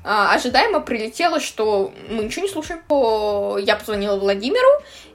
[0.07, 2.81] а, ожидаемо прилетело, что мы ничего не слушаем.
[3.65, 4.69] Я позвонила Владимиру,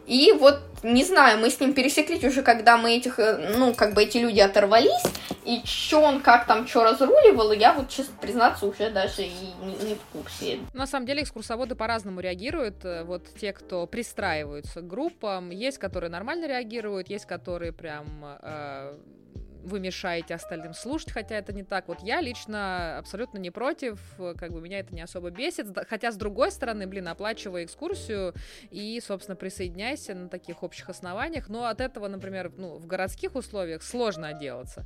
[0.08, 3.94] и вот, не знаю, мы с ним пересеклись уже, когда мы этих, э, ну, как
[3.94, 5.04] бы эти люди оторвались,
[5.46, 9.88] и что он как там что разруливал, я вот, честно признаться, уже даже и не,
[9.88, 10.60] не в курсе.
[10.74, 12.86] На самом деле экскурсоводы по-разному реагируют.
[12.86, 18.38] Э, вот те, кто пристраиваются к группам, есть, которые нормально реагируют, есть, которые прям...
[18.42, 18.94] Э
[19.64, 21.88] вы мешаете остальным слушать, хотя это не так.
[21.88, 24.00] Вот я лично абсолютно не против,
[24.38, 28.34] как бы меня это не особо бесит, хотя с другой стороны, блин, оплачивай экскурсию
[28.72, 33.84] и, собственно, присоединяйся на таких общих основаниях, но от этого, например, ну, в городских условиях
[33.84, 34.86] сложно отделаться,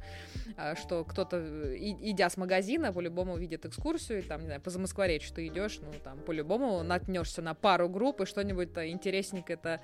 [0.57, 1.41] а, что кто-то,
[1.77, 5.91] идя с магазина, по-любому видит экскурсию, и там, не знаю, по Замоскворечью ты идешь, ну,
[6.03, 9.81] там, по-любому наткнешься на пару групп и что-нибудь интересненькое-то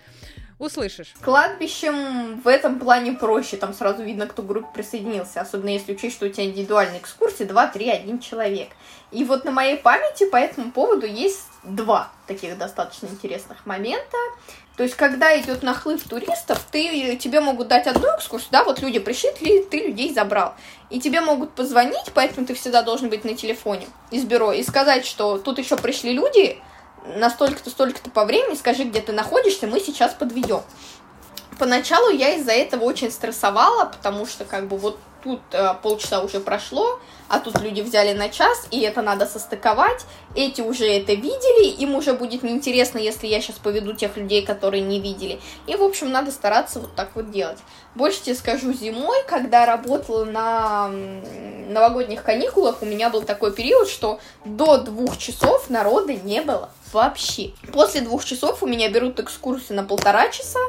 [0.58, 1.14] услышишь.
[1.22, 6.26] Кладбищем в этом плане проще, там сразу видно, кто группе присоединился, особенно если учесть, что
[6.26, 8.70] у тебя индивидуальные экскурсии 2, 3, 1 человек.
[9.12, 14.18] И вот на моей памяти по этому поводу есть два таких достаточно интересных момента.
[14.78, 19.00] То есть, когда идет нахлыв туристов, ты, тебе могут дать одну экскурсию, да, вот люди
[19.00, 20.54] пришли, ты, ты людей забрал.
[20.90, 25.06] И тебе могут позвонить, поэтому ты всегда должен быть на телефоне из бюро, и сказать,
[25.06, 26.62] что тут еще пришли люди,
[27.18, 30.62] на столько-то, столько-то по времени, скажи, где ты находишься, мы сейчас подведем
[31.60, 36.40] поначалу я из-за этого очень стрессовала, потому что как бы вот тут э, полчаса уже
[36.40, 40.06] прошло, а тут люди взяли на час, и это надо состыковать.
[40.34, 44.82] Эти уже это видели, им уже будет неинтересно, если я сейчас поведу тех людей, которые
[44.82, 45.40] не видели.
[45.68, 47.60] И, в общем, надо стараться вот так вот делать.
[47.96, 50.90] Больше тебе скажу, зимой, когда работала на
[51.68, 57.52] новогодних каникулах, у меня был такой период, что до двух часов народа не было вообще.
[57.74, 60.60] После двух часов у меня берут экскурсию на полтора часа,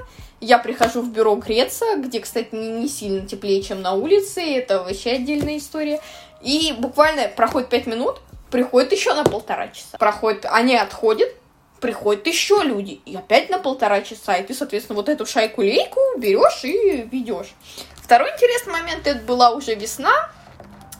[0.40, 5.12] я прихожу в бюро греться, где, кстати, не, сильно теплее, чем на улице, это вообще
[5.12, 6.00] отдельная история.
[6.40, 9.98] И буквально проходит пять минут, приходит еще на полтора часа.
[9.98, 11.28] Проходит, они отходят,
[11.80, 16.64] приходят еще люди, и опять на полтора часа, и ты, соответственно, вот эту шайку-лейку берешь
[16.64, 17.54] и ведешь.
[17.96, 20.30] Второй интересный момент, это была уже весна,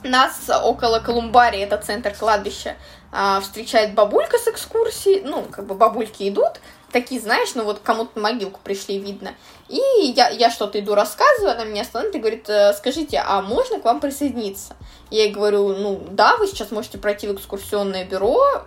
[0.03, 2.75] нас около Колумбарии, это центр кладбища,
[3.11, 6.59] а, встречает бабулька с экскурсией, ну, как бы бабульки идут,
[6.91, 9.33] такие, знаешь, ну вот кому-то на могилку пришли, видно.
[9.69, 9.79] И
[10.15, 13.85] я, я что-то иду рассказываю, она меня останавливает и говорит, «Э, скажите, а можно к
[13.85, 14.75] вам присоединиться?
[15.09, 18.63] Я ей говорю, ну да, вы сейчас можете пройти в экскурсионное бюро,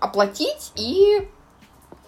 [0.00, 1.28] оплатить и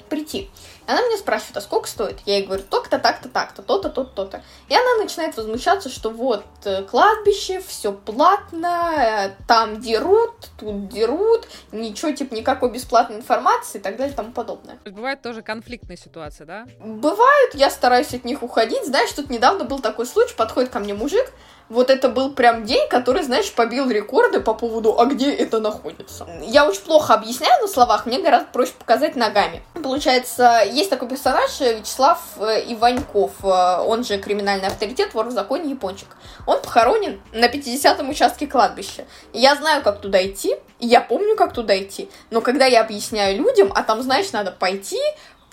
[0.09, 0.51] прийти.
[0.87, 2.21] Она меня спрашивает, а сколько стоит?
[2.27, 4.43] Я ей говорю, то-то, так-то, так-то, то-то, то-то, то-то.
[4.69, 11.49] И она начинает возмущаться, что вот э, кладбище, все платно, э, там дерут, тут дерут,
[11.73, 14.79] ничего, типа, никакой бесплатной информации и так далее и тому подобное.
[14.85, 16.67] Бывает тоже конфликтные ситуации, да?
[16.79, 18.85] Бывают, я стараюсь от них уходить.
[18.85, 21.33] Знаешь, тут недавно был такой случай, подходит ко мне мужик,
[21.69, 26.27] вот это был прям день, который, знаешь, побил рекорды по поводу, а где это находится.
[26.43, 29.63] Я очень плохо объясняю на словах, мне гораздо проще показать ногами.
[29.75, 35.31] Получается, есть такой персонаж э, Вячеслав э, Иваньков, э, он же криминальный авторитет, вор в
[35.31, 36.09] законе, япончик.
[36.47, 39.05] Он похоронен на 50-м участке кладбища.
[39.33, 42.11] я знаю, как туда идти, я помню, как туда идти.
[42.31, 45.01] Но когда я объясняю людям, а там, знаешь, надо пойти,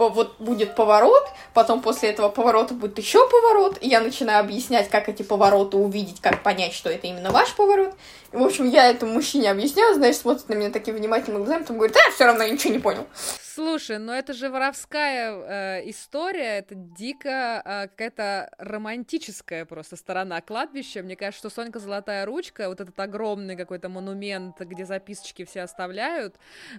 [0.09, 5.09] вот будет поворот, потом после этого поворота будет еще поворот, и я начинаю объяснять, как
[5.09, 7.93] эти повороты увидеть, как понять, что это именно ваш поворот.
[8.31, 11.97] В общем, я этому мужчине объясняю, знаешь, смотрит на меня таким внимательным глазами, потом говорит,
[11.97, 13.05] а, все равно я ничего не понял.
[13.53, 21.03] Слушай, ну это же воровская э, история, это дико э, какая-то романтическая просто сторона кладбища.
[21.03, 26.37] Мне кажется, что Сонька Золотая Ручка, вот этот огромный какой-то монумент, где записочки все оставляют,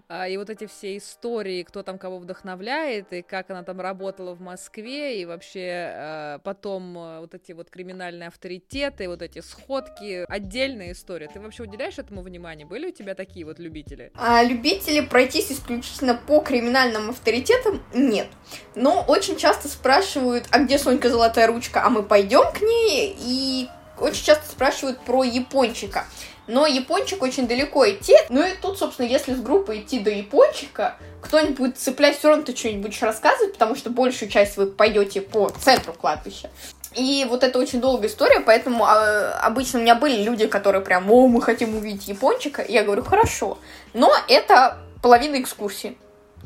[0.09, 4.33] э, и вот эти все истории, кто там кого вдохновляет, и как она там работала
[4.35, 10.25] в Москве, и вообще э, потом э, вот эти вот криминальные авторитеты, вот эти сходки,
[10.27, 11.29] отдельная история.
[11.29, 12.67] Ты вообще уделяешь этому внимание?
[12.67, 14.13] Были у тебя такие вот любители?
[14.15, 18.29] А, любители пройтись исключительно по криминальным авторитетом нет.
[18.75, 23.17] Но очень часто спрашивают, а где Сонька Золотая Ручка, а мы пойдем к ней?
[23.19, 26.07] И очень часто спрашивают про япончика.
[26.47, 28.15] Но япончик очень далеко идти.
[28.29, 32.45] Ну и тут, собственно, если с группой идти до япончика, кто-нибудь будет цеплять, все равно
[32.45, 36.51] ты что-нибудь будешь рассказывать, потому что большую часть вы пойдете по центру кладбища.
[36.95, 41.11] И вот это очень долгая история, поэтому э, обычно у меня были люди, которые прям,
[41.11, 42.63] о, мы хотим увидеть япончика.
[42.63, 43.59] И я говорю, хорошо.
[43.95, 45.97] Но это половина экскурсии.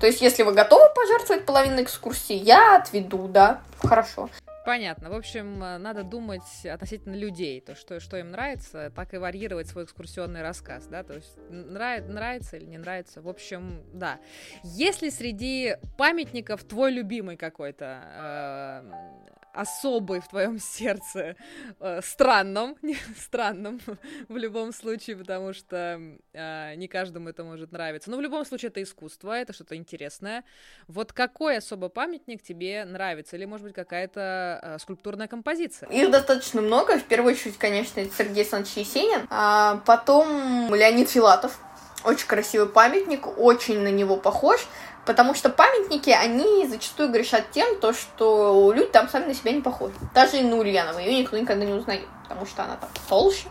[0.00, 4.28] То есть, если вы готовы пожертвовать половину экскурсии, я отведу, да, хорошо.
[4.66, 5.10] Понятно.
[5.10, 9.68] В общем, э, надо думать относительно людей, то, что, что им нравится, так и варьировать
[9.68, 13.22] свой экскурсионный рассказ, да, то есть нрав, нравится или не нравится.
[13.22, 14.18] В общем, да.
[14.64, 21.36] Если среди памятников твой любимый какой-то, э, особый в твоем сердце,
[21.80, 22.76] э, странном,
[23.18, 23.80] странном
[24.28, 26.00] в любом случае, потому что
[26.32, 28.10] э, не каждому это может нравиться.
[28.10, 30.44] Но в любом случае это искусство, это что-то интересное.
[30.88, 33.36] Вот какой особо памятник тебе нравится?
[33.36, 35.88] Или, может быть, какая-то э, скульптурная композиция?
[35.88, 36.98] Их достаточно много.
[36.98, 39.26] В первую очередь, конечно, Сергей Александрович Есенин.
[39.30, 41.58] А потом Леонид Филатов.
[42.04, 44.60] Очень красивый памятник, очень на него похож.
[45.06, 49.62] Потому что памятники, они зачастую грешат тем, то, что люди там сами на себя не
[49.62, 49.94] похожи.
[50.12, 53.48] Даже Инна Ульянова, ее никто никогда не узнает, потому что она там толще.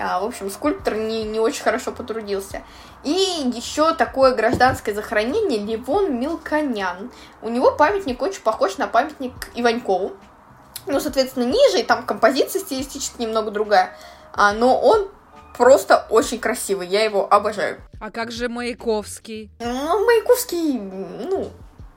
[0.00, 2.62] А, в общем, скульптор не, не очень хорошо потрудился.
[3.02, 7.10] И еще такое гражданское захоронение Левон Милконян.
[7.42, 10.12] У него памятник очень похож на памятник Иванькову.
[10.86, 13.96] Ну, соответственно, ниже, и там композиция стилистически немного другая.
[14.32, 15.08] А, но он
[15.56, 17.80] просто очень красивый, я его обожаю.
[18.00, 19.50] А как же Маяковский?
[19.60, 21.50] Ну, Маяковский, ну,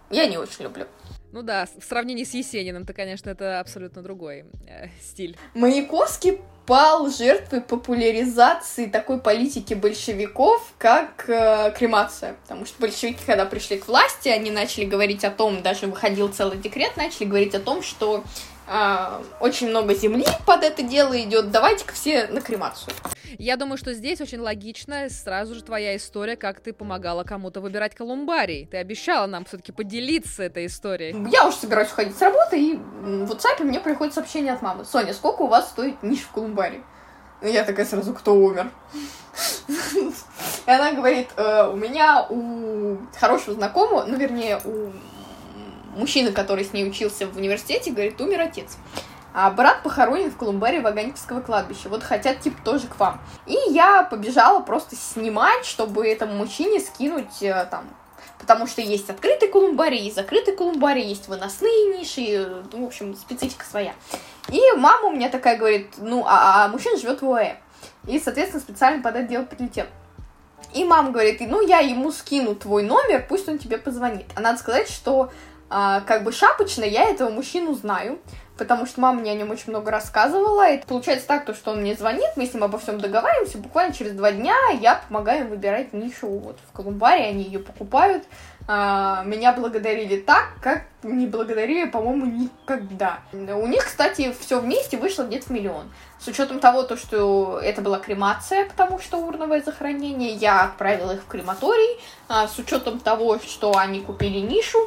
[0.10, 0.86] я не очень люблю.
[1.32, 5.38] Ну да, в сравнении с Есениным-то, конечно, это абсолютно другой э, стиль.
[5.54, 12.36] Маяковский пал жертвой популяризации такой политики большевиков, как э, кремация.
[12.44, 16.58] Потому что большевики, когда пришли к власти, они начали говорить о том, даже выходил целый
[16.58, 18.24] декрет, начали говорить о том, что
[18.68, 22.94] э, очень много земли под это дело идет, давайте-ка все на кремацию.
[23.38, 27.94] Я думаю, что здесь очень логично сразу же твоя история, как ты помогала кому-то выбирать
[27.94, 28.66] колумбарий.
[28.66, 31.16] Ты обещала нам все-таки поделиться этой историей.
[31.30, 34.86] Я уже собираюсь уходить с работы, и в WhatsApp мне приходит сообщение от мамы.
[34.86, 36.82] Соня, сколько у вас стоит ниш в колумбарии?
[37.42, 38.72] Я такая сразу, кто умер?
[40.66, 44.92] И она говорит, «Э, у меня у хорошего знакомого, ну, вернее, у
[45.98, 48.78] мужчины, который с ней учился в университете, говорит, умер отец.
[49.34, 51.90] А брат похоронен в Колумбаре Ваганьковского кладбища.
[51.90, 53.20] Вот хотят, типа, тоже к вам.
[53.46, 57.86] И я побежала просто снимать, чтобы этому мужчине скинуть э, там
[58.40, 63.66] потому что есть открытый колумбарий, есть закрытый колумбарий, есть выносные ниши, ну, в общем, специфика
[63.66, 63.94] своя.
[64.50, 67.58] И мама у меня такая говорит, ну, а, а мужчина живет в ОЭ.
[68.08, 69.86] И, соответственно, специально под это дело прилетел.
[70.74, 74.28] И мама говорит, ну, я ему скину твой номер, пусть он тебе позвонит.
[74.36, 75.32] А надо сказать, что
[75.70, 78.20] а, как бы шапочно я этого мужчину знаю,
[78.58, 80.72] потому что мама мне о нем очень много рассказывала.
[80.72, 83.94] И получается так, то, что он мне звонит, мы с ним обо всем договариваемся, буквально
[83.94, 88.24] через два дня я помогаю им выбирать нишу вот в Колумбаре, они ее покупают.
[88.70, 93.20] А, меня благодарили так, как не благодарили, по-моему, никогда.
[93.32, 95.90] У них, кстати, все вместе вышло где-то в миллион.
[96.20, 101.22] С учетом того, то, что это была кремация, потому что урновое захоронение, я отправила их
[101.22, 104.80] в крематорий, а, с учетом того, что они купили нишу,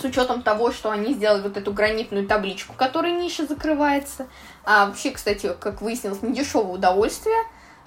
[0.00, 4.26] с учетом того, что они сделали вот эту гранитную табличку, которой ниша закрывается.
[4.64, 7.36] А вообще, кстати, как выяснилось, не дешевое удовольствие.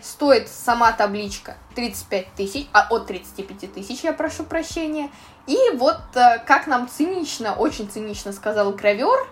[0.01, 5.09] Стоит сама табличка 35 тысяч, а от 35 тысяч, я прошу прощения.
[5.45, 9.27] И вот э, как нам цинично, очень цинично сказал гравер,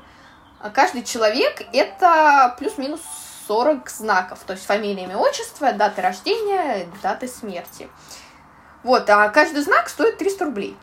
[0.74, 3.00] каждый человек это плюс-минус
[3.48, 7.88] 40 знаков, то есть фамилия, имя, отчество, дата рождения, дата смерти.
[8.84, 10.78] Вот, а каждый знак стоит 300 рублей.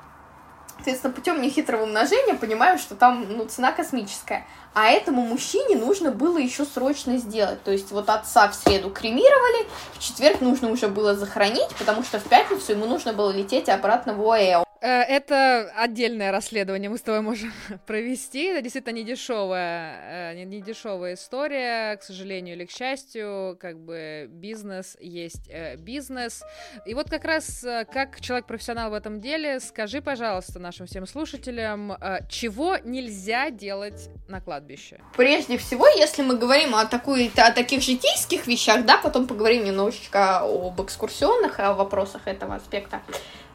[0.85, 4.47] Соответственно, путем нехитрого умножения понимаю, что там ну, цена космическая.
[4.75, 7.63] А этому мужчине нужно было еще срочно сделать.
[7.63, 12.21] То есть вот отца в среду кремировали, в четверг нужно уже было захоронить, потому что
[12.21, 14.67] в пятницу ему нужно было лететь обратно в ОЭО.
[14.85, 17.51] Э, это отдельное расследование мы с тобой можем
[17.87, 18.45] провести.
[18.45, 23.57] Это действительно недешевая, э, недешевая история, к сожалению или к счастью.
[23.59, 26.43] Как бы бизнес есть э, бизнес.
[26.85, 31.97] И вот как раз как человек-профессионал в этом деле, скажи, пожалуйста, нашим всем слушателям,
[32.29, 35.01] чего нельзя делать на кладбище?
[35.17, 40.41] Прежде всего, если мы говорим о, такой, о таких житейских вещах, да, потом поговорим немножечко
[40.41, 43.01] об экскурсионных вопросах этого аспекта.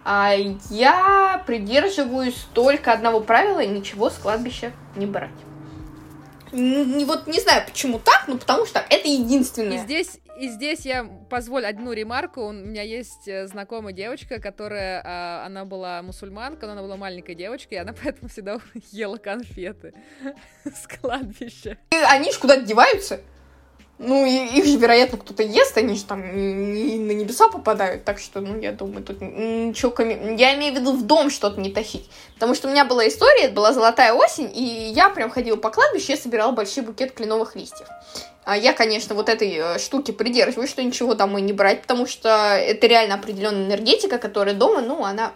[0.04, 0.34] А
[0.70, 5.30] я придерживаюсь только одного правила ничего с кладбища не брать.
[6.52, 9.78] Не, вот не знаю, почему так, но потому что это единственное.
[9.78, 12.48] И здесь, и здесь я позволю одну ремарку.
[12.48, 17.36] У меня есть э, знакомая девочка, которая, а, она была мусульманка, но она была маленькой
[17.36, 18.60] девочкой, и она поэтому всегда
[18.92, 19.94] ела конфеты
[20.64, 21.78] с кладбища.
[21.92, 23.22] И они же куда-то деваются.
[24.00, 26.22] Ну, и, их же, вероятно, кто-то ест, они же там
[26.74, 29.92] не, на небеса попадают, так что, ну, я думаю, тут ничего...
[29.92, 30.38] Коми...
[30.40, 32.10] Я имею в виду в дом что-то не тащить.
[32.36, 35.70] Потому что у меня была история, это была золотая осень, и я прям ходила по
[35.70, 37.88] кладбищу, я собирала большой букет кленовых листьев.
[38.46, 42.30] А я, конечно, вот этой э, штуки придерживаюсь, что ничего домой не брать, потому что
[42.56, 45.34] это реально определенная энергетика, которая дома, ну, она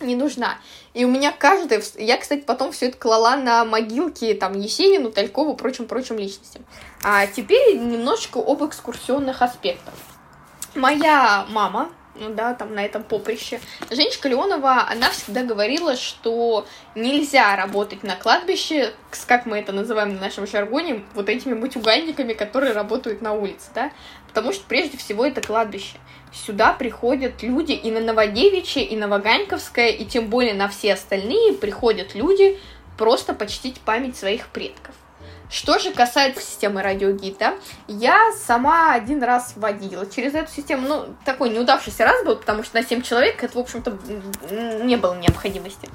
[0.00, 0.58] не нужна.
[0.92, 1.82] И у меня каждый...
[1.98, 6.64] Я, кстати, потом все это клала на могилки там Есенину, Талькову, прочим-прочим личностям.
[7.02, 9.94] А теперь немножечко об экскурсионных аспектах.
[10.74, 13.60] Моя мама, ну да, там на этом поприще.
[13.90, 18.92] Женечка Леонова, она всегда говорила, что нельзя работать на кладбище,
[19.26, 23.92] как мы это называем на нашем жаргоне, вот этими мутюгальниками, которые работают на улице, да,
[24.28, 25.96] потому что прежде всего это кладбище.
[26.32, 31.54] Сюда приходят люди и на Новодевичье, и на Ваганьковское, и тем более на все остальные
[31.54, 32.58] приходят люди
[32.96, 34.94] просто почтить память своих предков.
[35.50, 37.54] Что же касается системы радиогида,
[37.88, 40.86] я сама один раз водила через эту систему.
[40.86, 43.98] Ну, такой неудавшийся раз был, потому что на 7 человек это, в общем-то,
[44.84, 45.88] не было необходимости.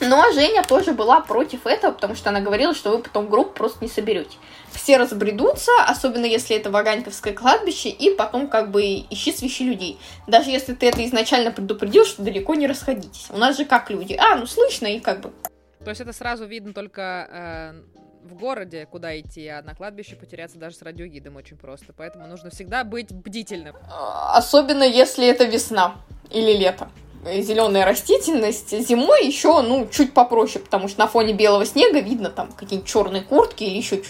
[0.00, 3.82] Но Женя тоже была против этого, потому что она говорила, что вы потом группу просто
[3.82, 4.36] не соберете.
[4.70, 9.98] Все разбредутся, особенно если это Ваганьковское кладбище, и потом как бы ищи свищи людей.
[10.26, 13.28] Даже если ты это изначально предупредил, что далеко не расходитесь.
[13.30, 14.12] У нас же как люди?
[14.12, 15.32] А, ну слышно, и как бы...
[15.82, 17.98] То есть это сразу видно только э,
[18.28, 21.92] в городе, куда идти, а на кладбище потеряться даже с радиогидом очень просто.
[21.96, 23.74] Поэтому нужно всегда быть бдительным.
[24.34, 25.96] Особенно если это весна
[26.30, 26.88] или лето.
[27.24, 32.52] Зеленая растительность зимой еще, ну, чуть попроще, потому что на фоне белого снега видно там
[32.52, 34.00] какие-нибудь черные куртки или еще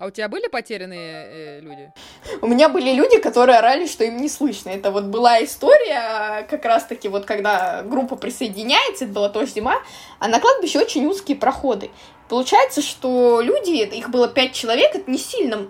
[0.00, 1.92] а у тебя были потерянные э, люди?
[2.40, 4.70] У меня были люди, которые орали, что им не слышно.
[4.70, 9.76] Это вот была история, как раз-таки вот когда группа присоединяется, это была тоже зима,
[10.18, 11.90] а на кладбище очень узкие проходы.
[12.30, 15.68] Получается, что люди, их было пять человек, это не сильно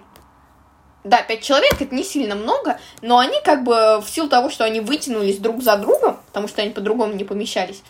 [1.03, 4.65] да, пять человек это не сильно много, но они как бы в силу того, что
[4.65, 7.83] они вытянулись друг за другом, потому что они по-другому не помещались,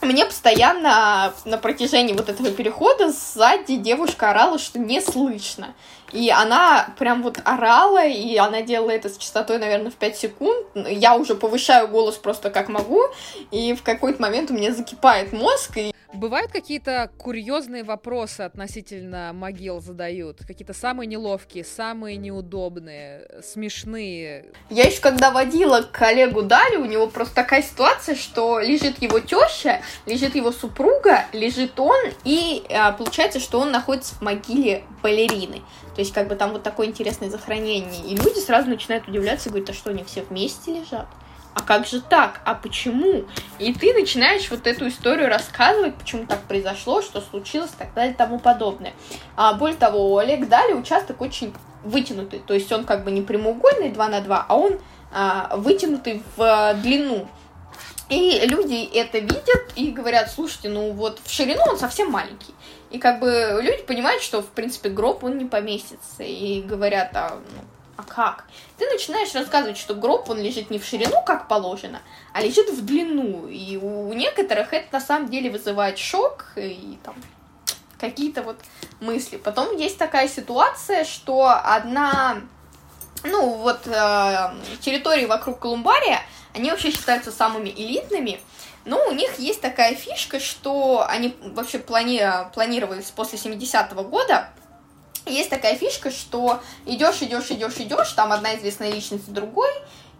[0.00, 5.74] мне постоянно на протяжении вот этого перехода сзади девушка орала, что не слышно.
[6.12, 10.66] И она прям вот орала, и она делала это с частотой, наверное, в 5 секунд.
[10.74, 13.02] Я уже повышаю голос просто как могу,
[13.50, 19.80] и в какой-то момент у меня закипает мозг, и Бывают какие-то курьезные вопросы относительно могил
[19.82, 20.38] задают?
[20.46, 24.46] Какие-то самые неловкие, самые неудобные, смешные?
[24.70, 29.82] Я еще когда водила коллегу Дали, у него просто такая ситуация, что лежит его теща,
[30.06, 35.60] лежит его супруга, лежит он, и а, получается, что он находится в могиле балерины.
[35.98, 38.04] То есть, как бы там вот такое интересное захоронение.
[38.06, 41.08] И люди сразу начинают удивляться и говорят, а что, они все вместе лежат?
[41.54, 43.24] а как же так, а почему?
[43.58, 48.38] И ты начинаешь вот эту историю рассказывать, почему так произошло, что случилось, так далее, тому
[48.38, 48.92] подобное.
[49.34, 53.22] А, более того, у Олег Дали участок очень вытянутый, то есть он как бы не
[53.22, 54.78] прямоугольный 2 на 2, а он
[55.10, 57.26] а, вытянутый в а, длину.
[58.08, 62.54] И люди это видят и говорят, слушайте, ну вот в ширину он совсем маленький.
[62.90, 66.22] И как бы люди понимают, что, в принципе, гроб он не поместится.
[66.22, 67.62] И говорят, а ну,
[67.98, 68.44] а как?
[68.76, 72.00] Ты начинаешь рассказывать, что гроб, он лежит не в ширину, как положено,
[72.32, 73.48] а лежит в длину.
[73.48, 77.16] И у некоторых это на самом деле вызывает шок и там
[77.98, 78.58] какие-то вот
[79.00, 79.36] мысли.
[79.36, 82.38] Потом есть такая ситуация, что одна,
[83.24, 86.22] ну вот э, территории вокруг Колумбария,
[86.54, 88.40] они вообще считаются самыми элитными,
[88.88, 92.22] но у них есть такая фишка, что они вообще плани
[92.52, 94.48] планировались после 70-го года
[95.26, 99.70] есть такая фишка, что идешь, идешь, идешь, идешь, там одна известная личность за другой,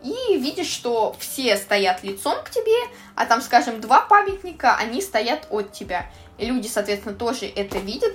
[0.02, 2.76] и видишь, что все стоят лицом к тебе,
[3.16, 6.10] а там, скажем, два памятника, они стоят от тебя.
[6.36, 8.14] И люди, соответственно, тоже это видят.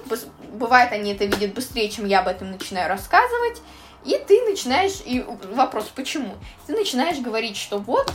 [0.53, 3.61] Бывает, они это видят быстрее, чем я об этом начинаю рассказывать.
[4.05, 5.01] И ты начинаешь...
[5.05, 6.35] И вопрос, почему?
[6.67, 8.09] Ты начинаешь говорить, что вот,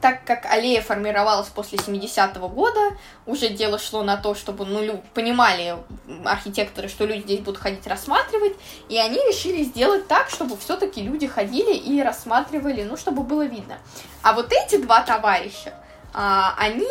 [0.00, 2.80] так как аллея формировалась после 70-го года,
[3.26, 5.76] уже дело шло на то, чтобы ну, понимали
[6.24, 8.54] архитекторы, что люди здесь будут ходить рассматривать,
[8.88, 13.78] и они решили сделать так, чтобы все-таки люди ходили и рассматривали, ну, чтобы было видно.
[14.22, 15.74] А вот эти два товарища,
[16.12, 16.86] а, они,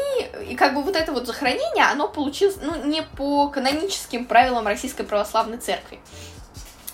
[0.49, 5.03] и как бы вот это вот захоронение, оно получилось, ну, не по каноническим правилам Российской
[5.03, 5.99] Православной Церкви.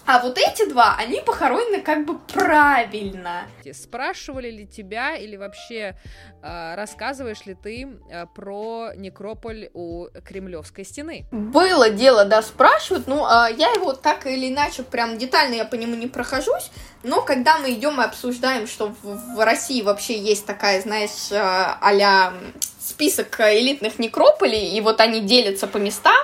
[0.09, 3.43] А вот эти два, они похоронены как бы правильно.
[3.71, 5.95] Спрашивали ли тебя или вообще
[6.41, 11.27] э, рассказываешь ли ты э, про некрополь у Кремлевской стены?
[11.29, 13.05] Было дело, да, спрашивают.
[13.05, 16.71] Ну, э, я его так или иначе прям детально я по нему не прохожусь.
[17.03, 21.37] Но когда мы идем и обсуждаем, что в, в России вообще есть такая, знаешь, э,
[21.37, 22.33] а
[22.79, 26.17] список элитных некрополей, и вот они делятся по местам,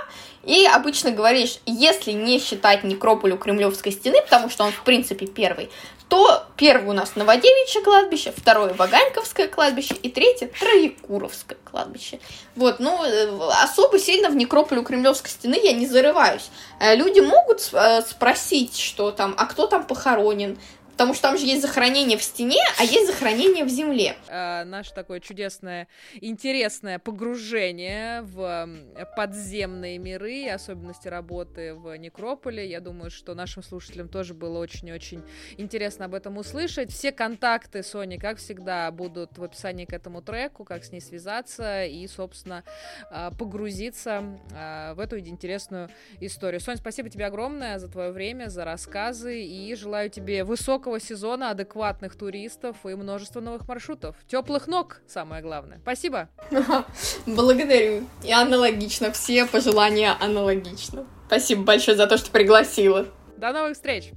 [0.46, 5.26] и обычно говоришь, если не считать некрополь у Кремлевской стены, потому что он, в принципе,
[5.26, 5.70] первый,
[6.08, 12.20] то первый у нас Новодевичье кладбище, второе Ваганьковское кладбище и третье Троекуровское кладбище.
[12.56, 16.50] Вот, ну, э, особо сильно в некрополь Кремлевской стены я не зарываюсь.
[16.80, 20.60] Э, люди могут э, спросить, что там, а кто там похоронен,
[20.96, 24.16] Потому что там же есть захоронение в стене, а есть захоронение в земле.
[24.30, 25.89] Э, наше такое чудесное,
[26.22, 28.70] интересное погружение в
[29.18, 32.66] подземные миры особенности работы в Некрополе.
[32.70, 35.22] Я думаю, что нашим слушателям тоже было очень-очень
[35.58, 36.93] интересно об этом услышать.
[36.93, 41.84] Все контакты Сони, как всегда, будут в описании к этому треку, как с ней связаться
[41.84, 42.64] и, собственно,
[43.12, 44.24] э, погрузиться
[44.54, 45.89] э, в эту интересную
[46.22, 46.62] историю.
[46.62, 51.49] Соня, спасибо тебе огромное за твое время, за рассказы и желаю тебе высокого высокого сезона,
[51.51, 54.15] адекватных туристов и множество новых маршрутов.
[54.27, 55.79] Теплых ног, самое главное.
[55.81, 56.29] Спасибо.
[57.25, 58.03] Благодарю.
[58.23, 59.11] И аналогично.
[59.11, 61.05] Все пожелания аналогично.
[61.27, 63.07] Спасибо большое за то, что пригласила.
[63.38, 64.11] До новых встреч!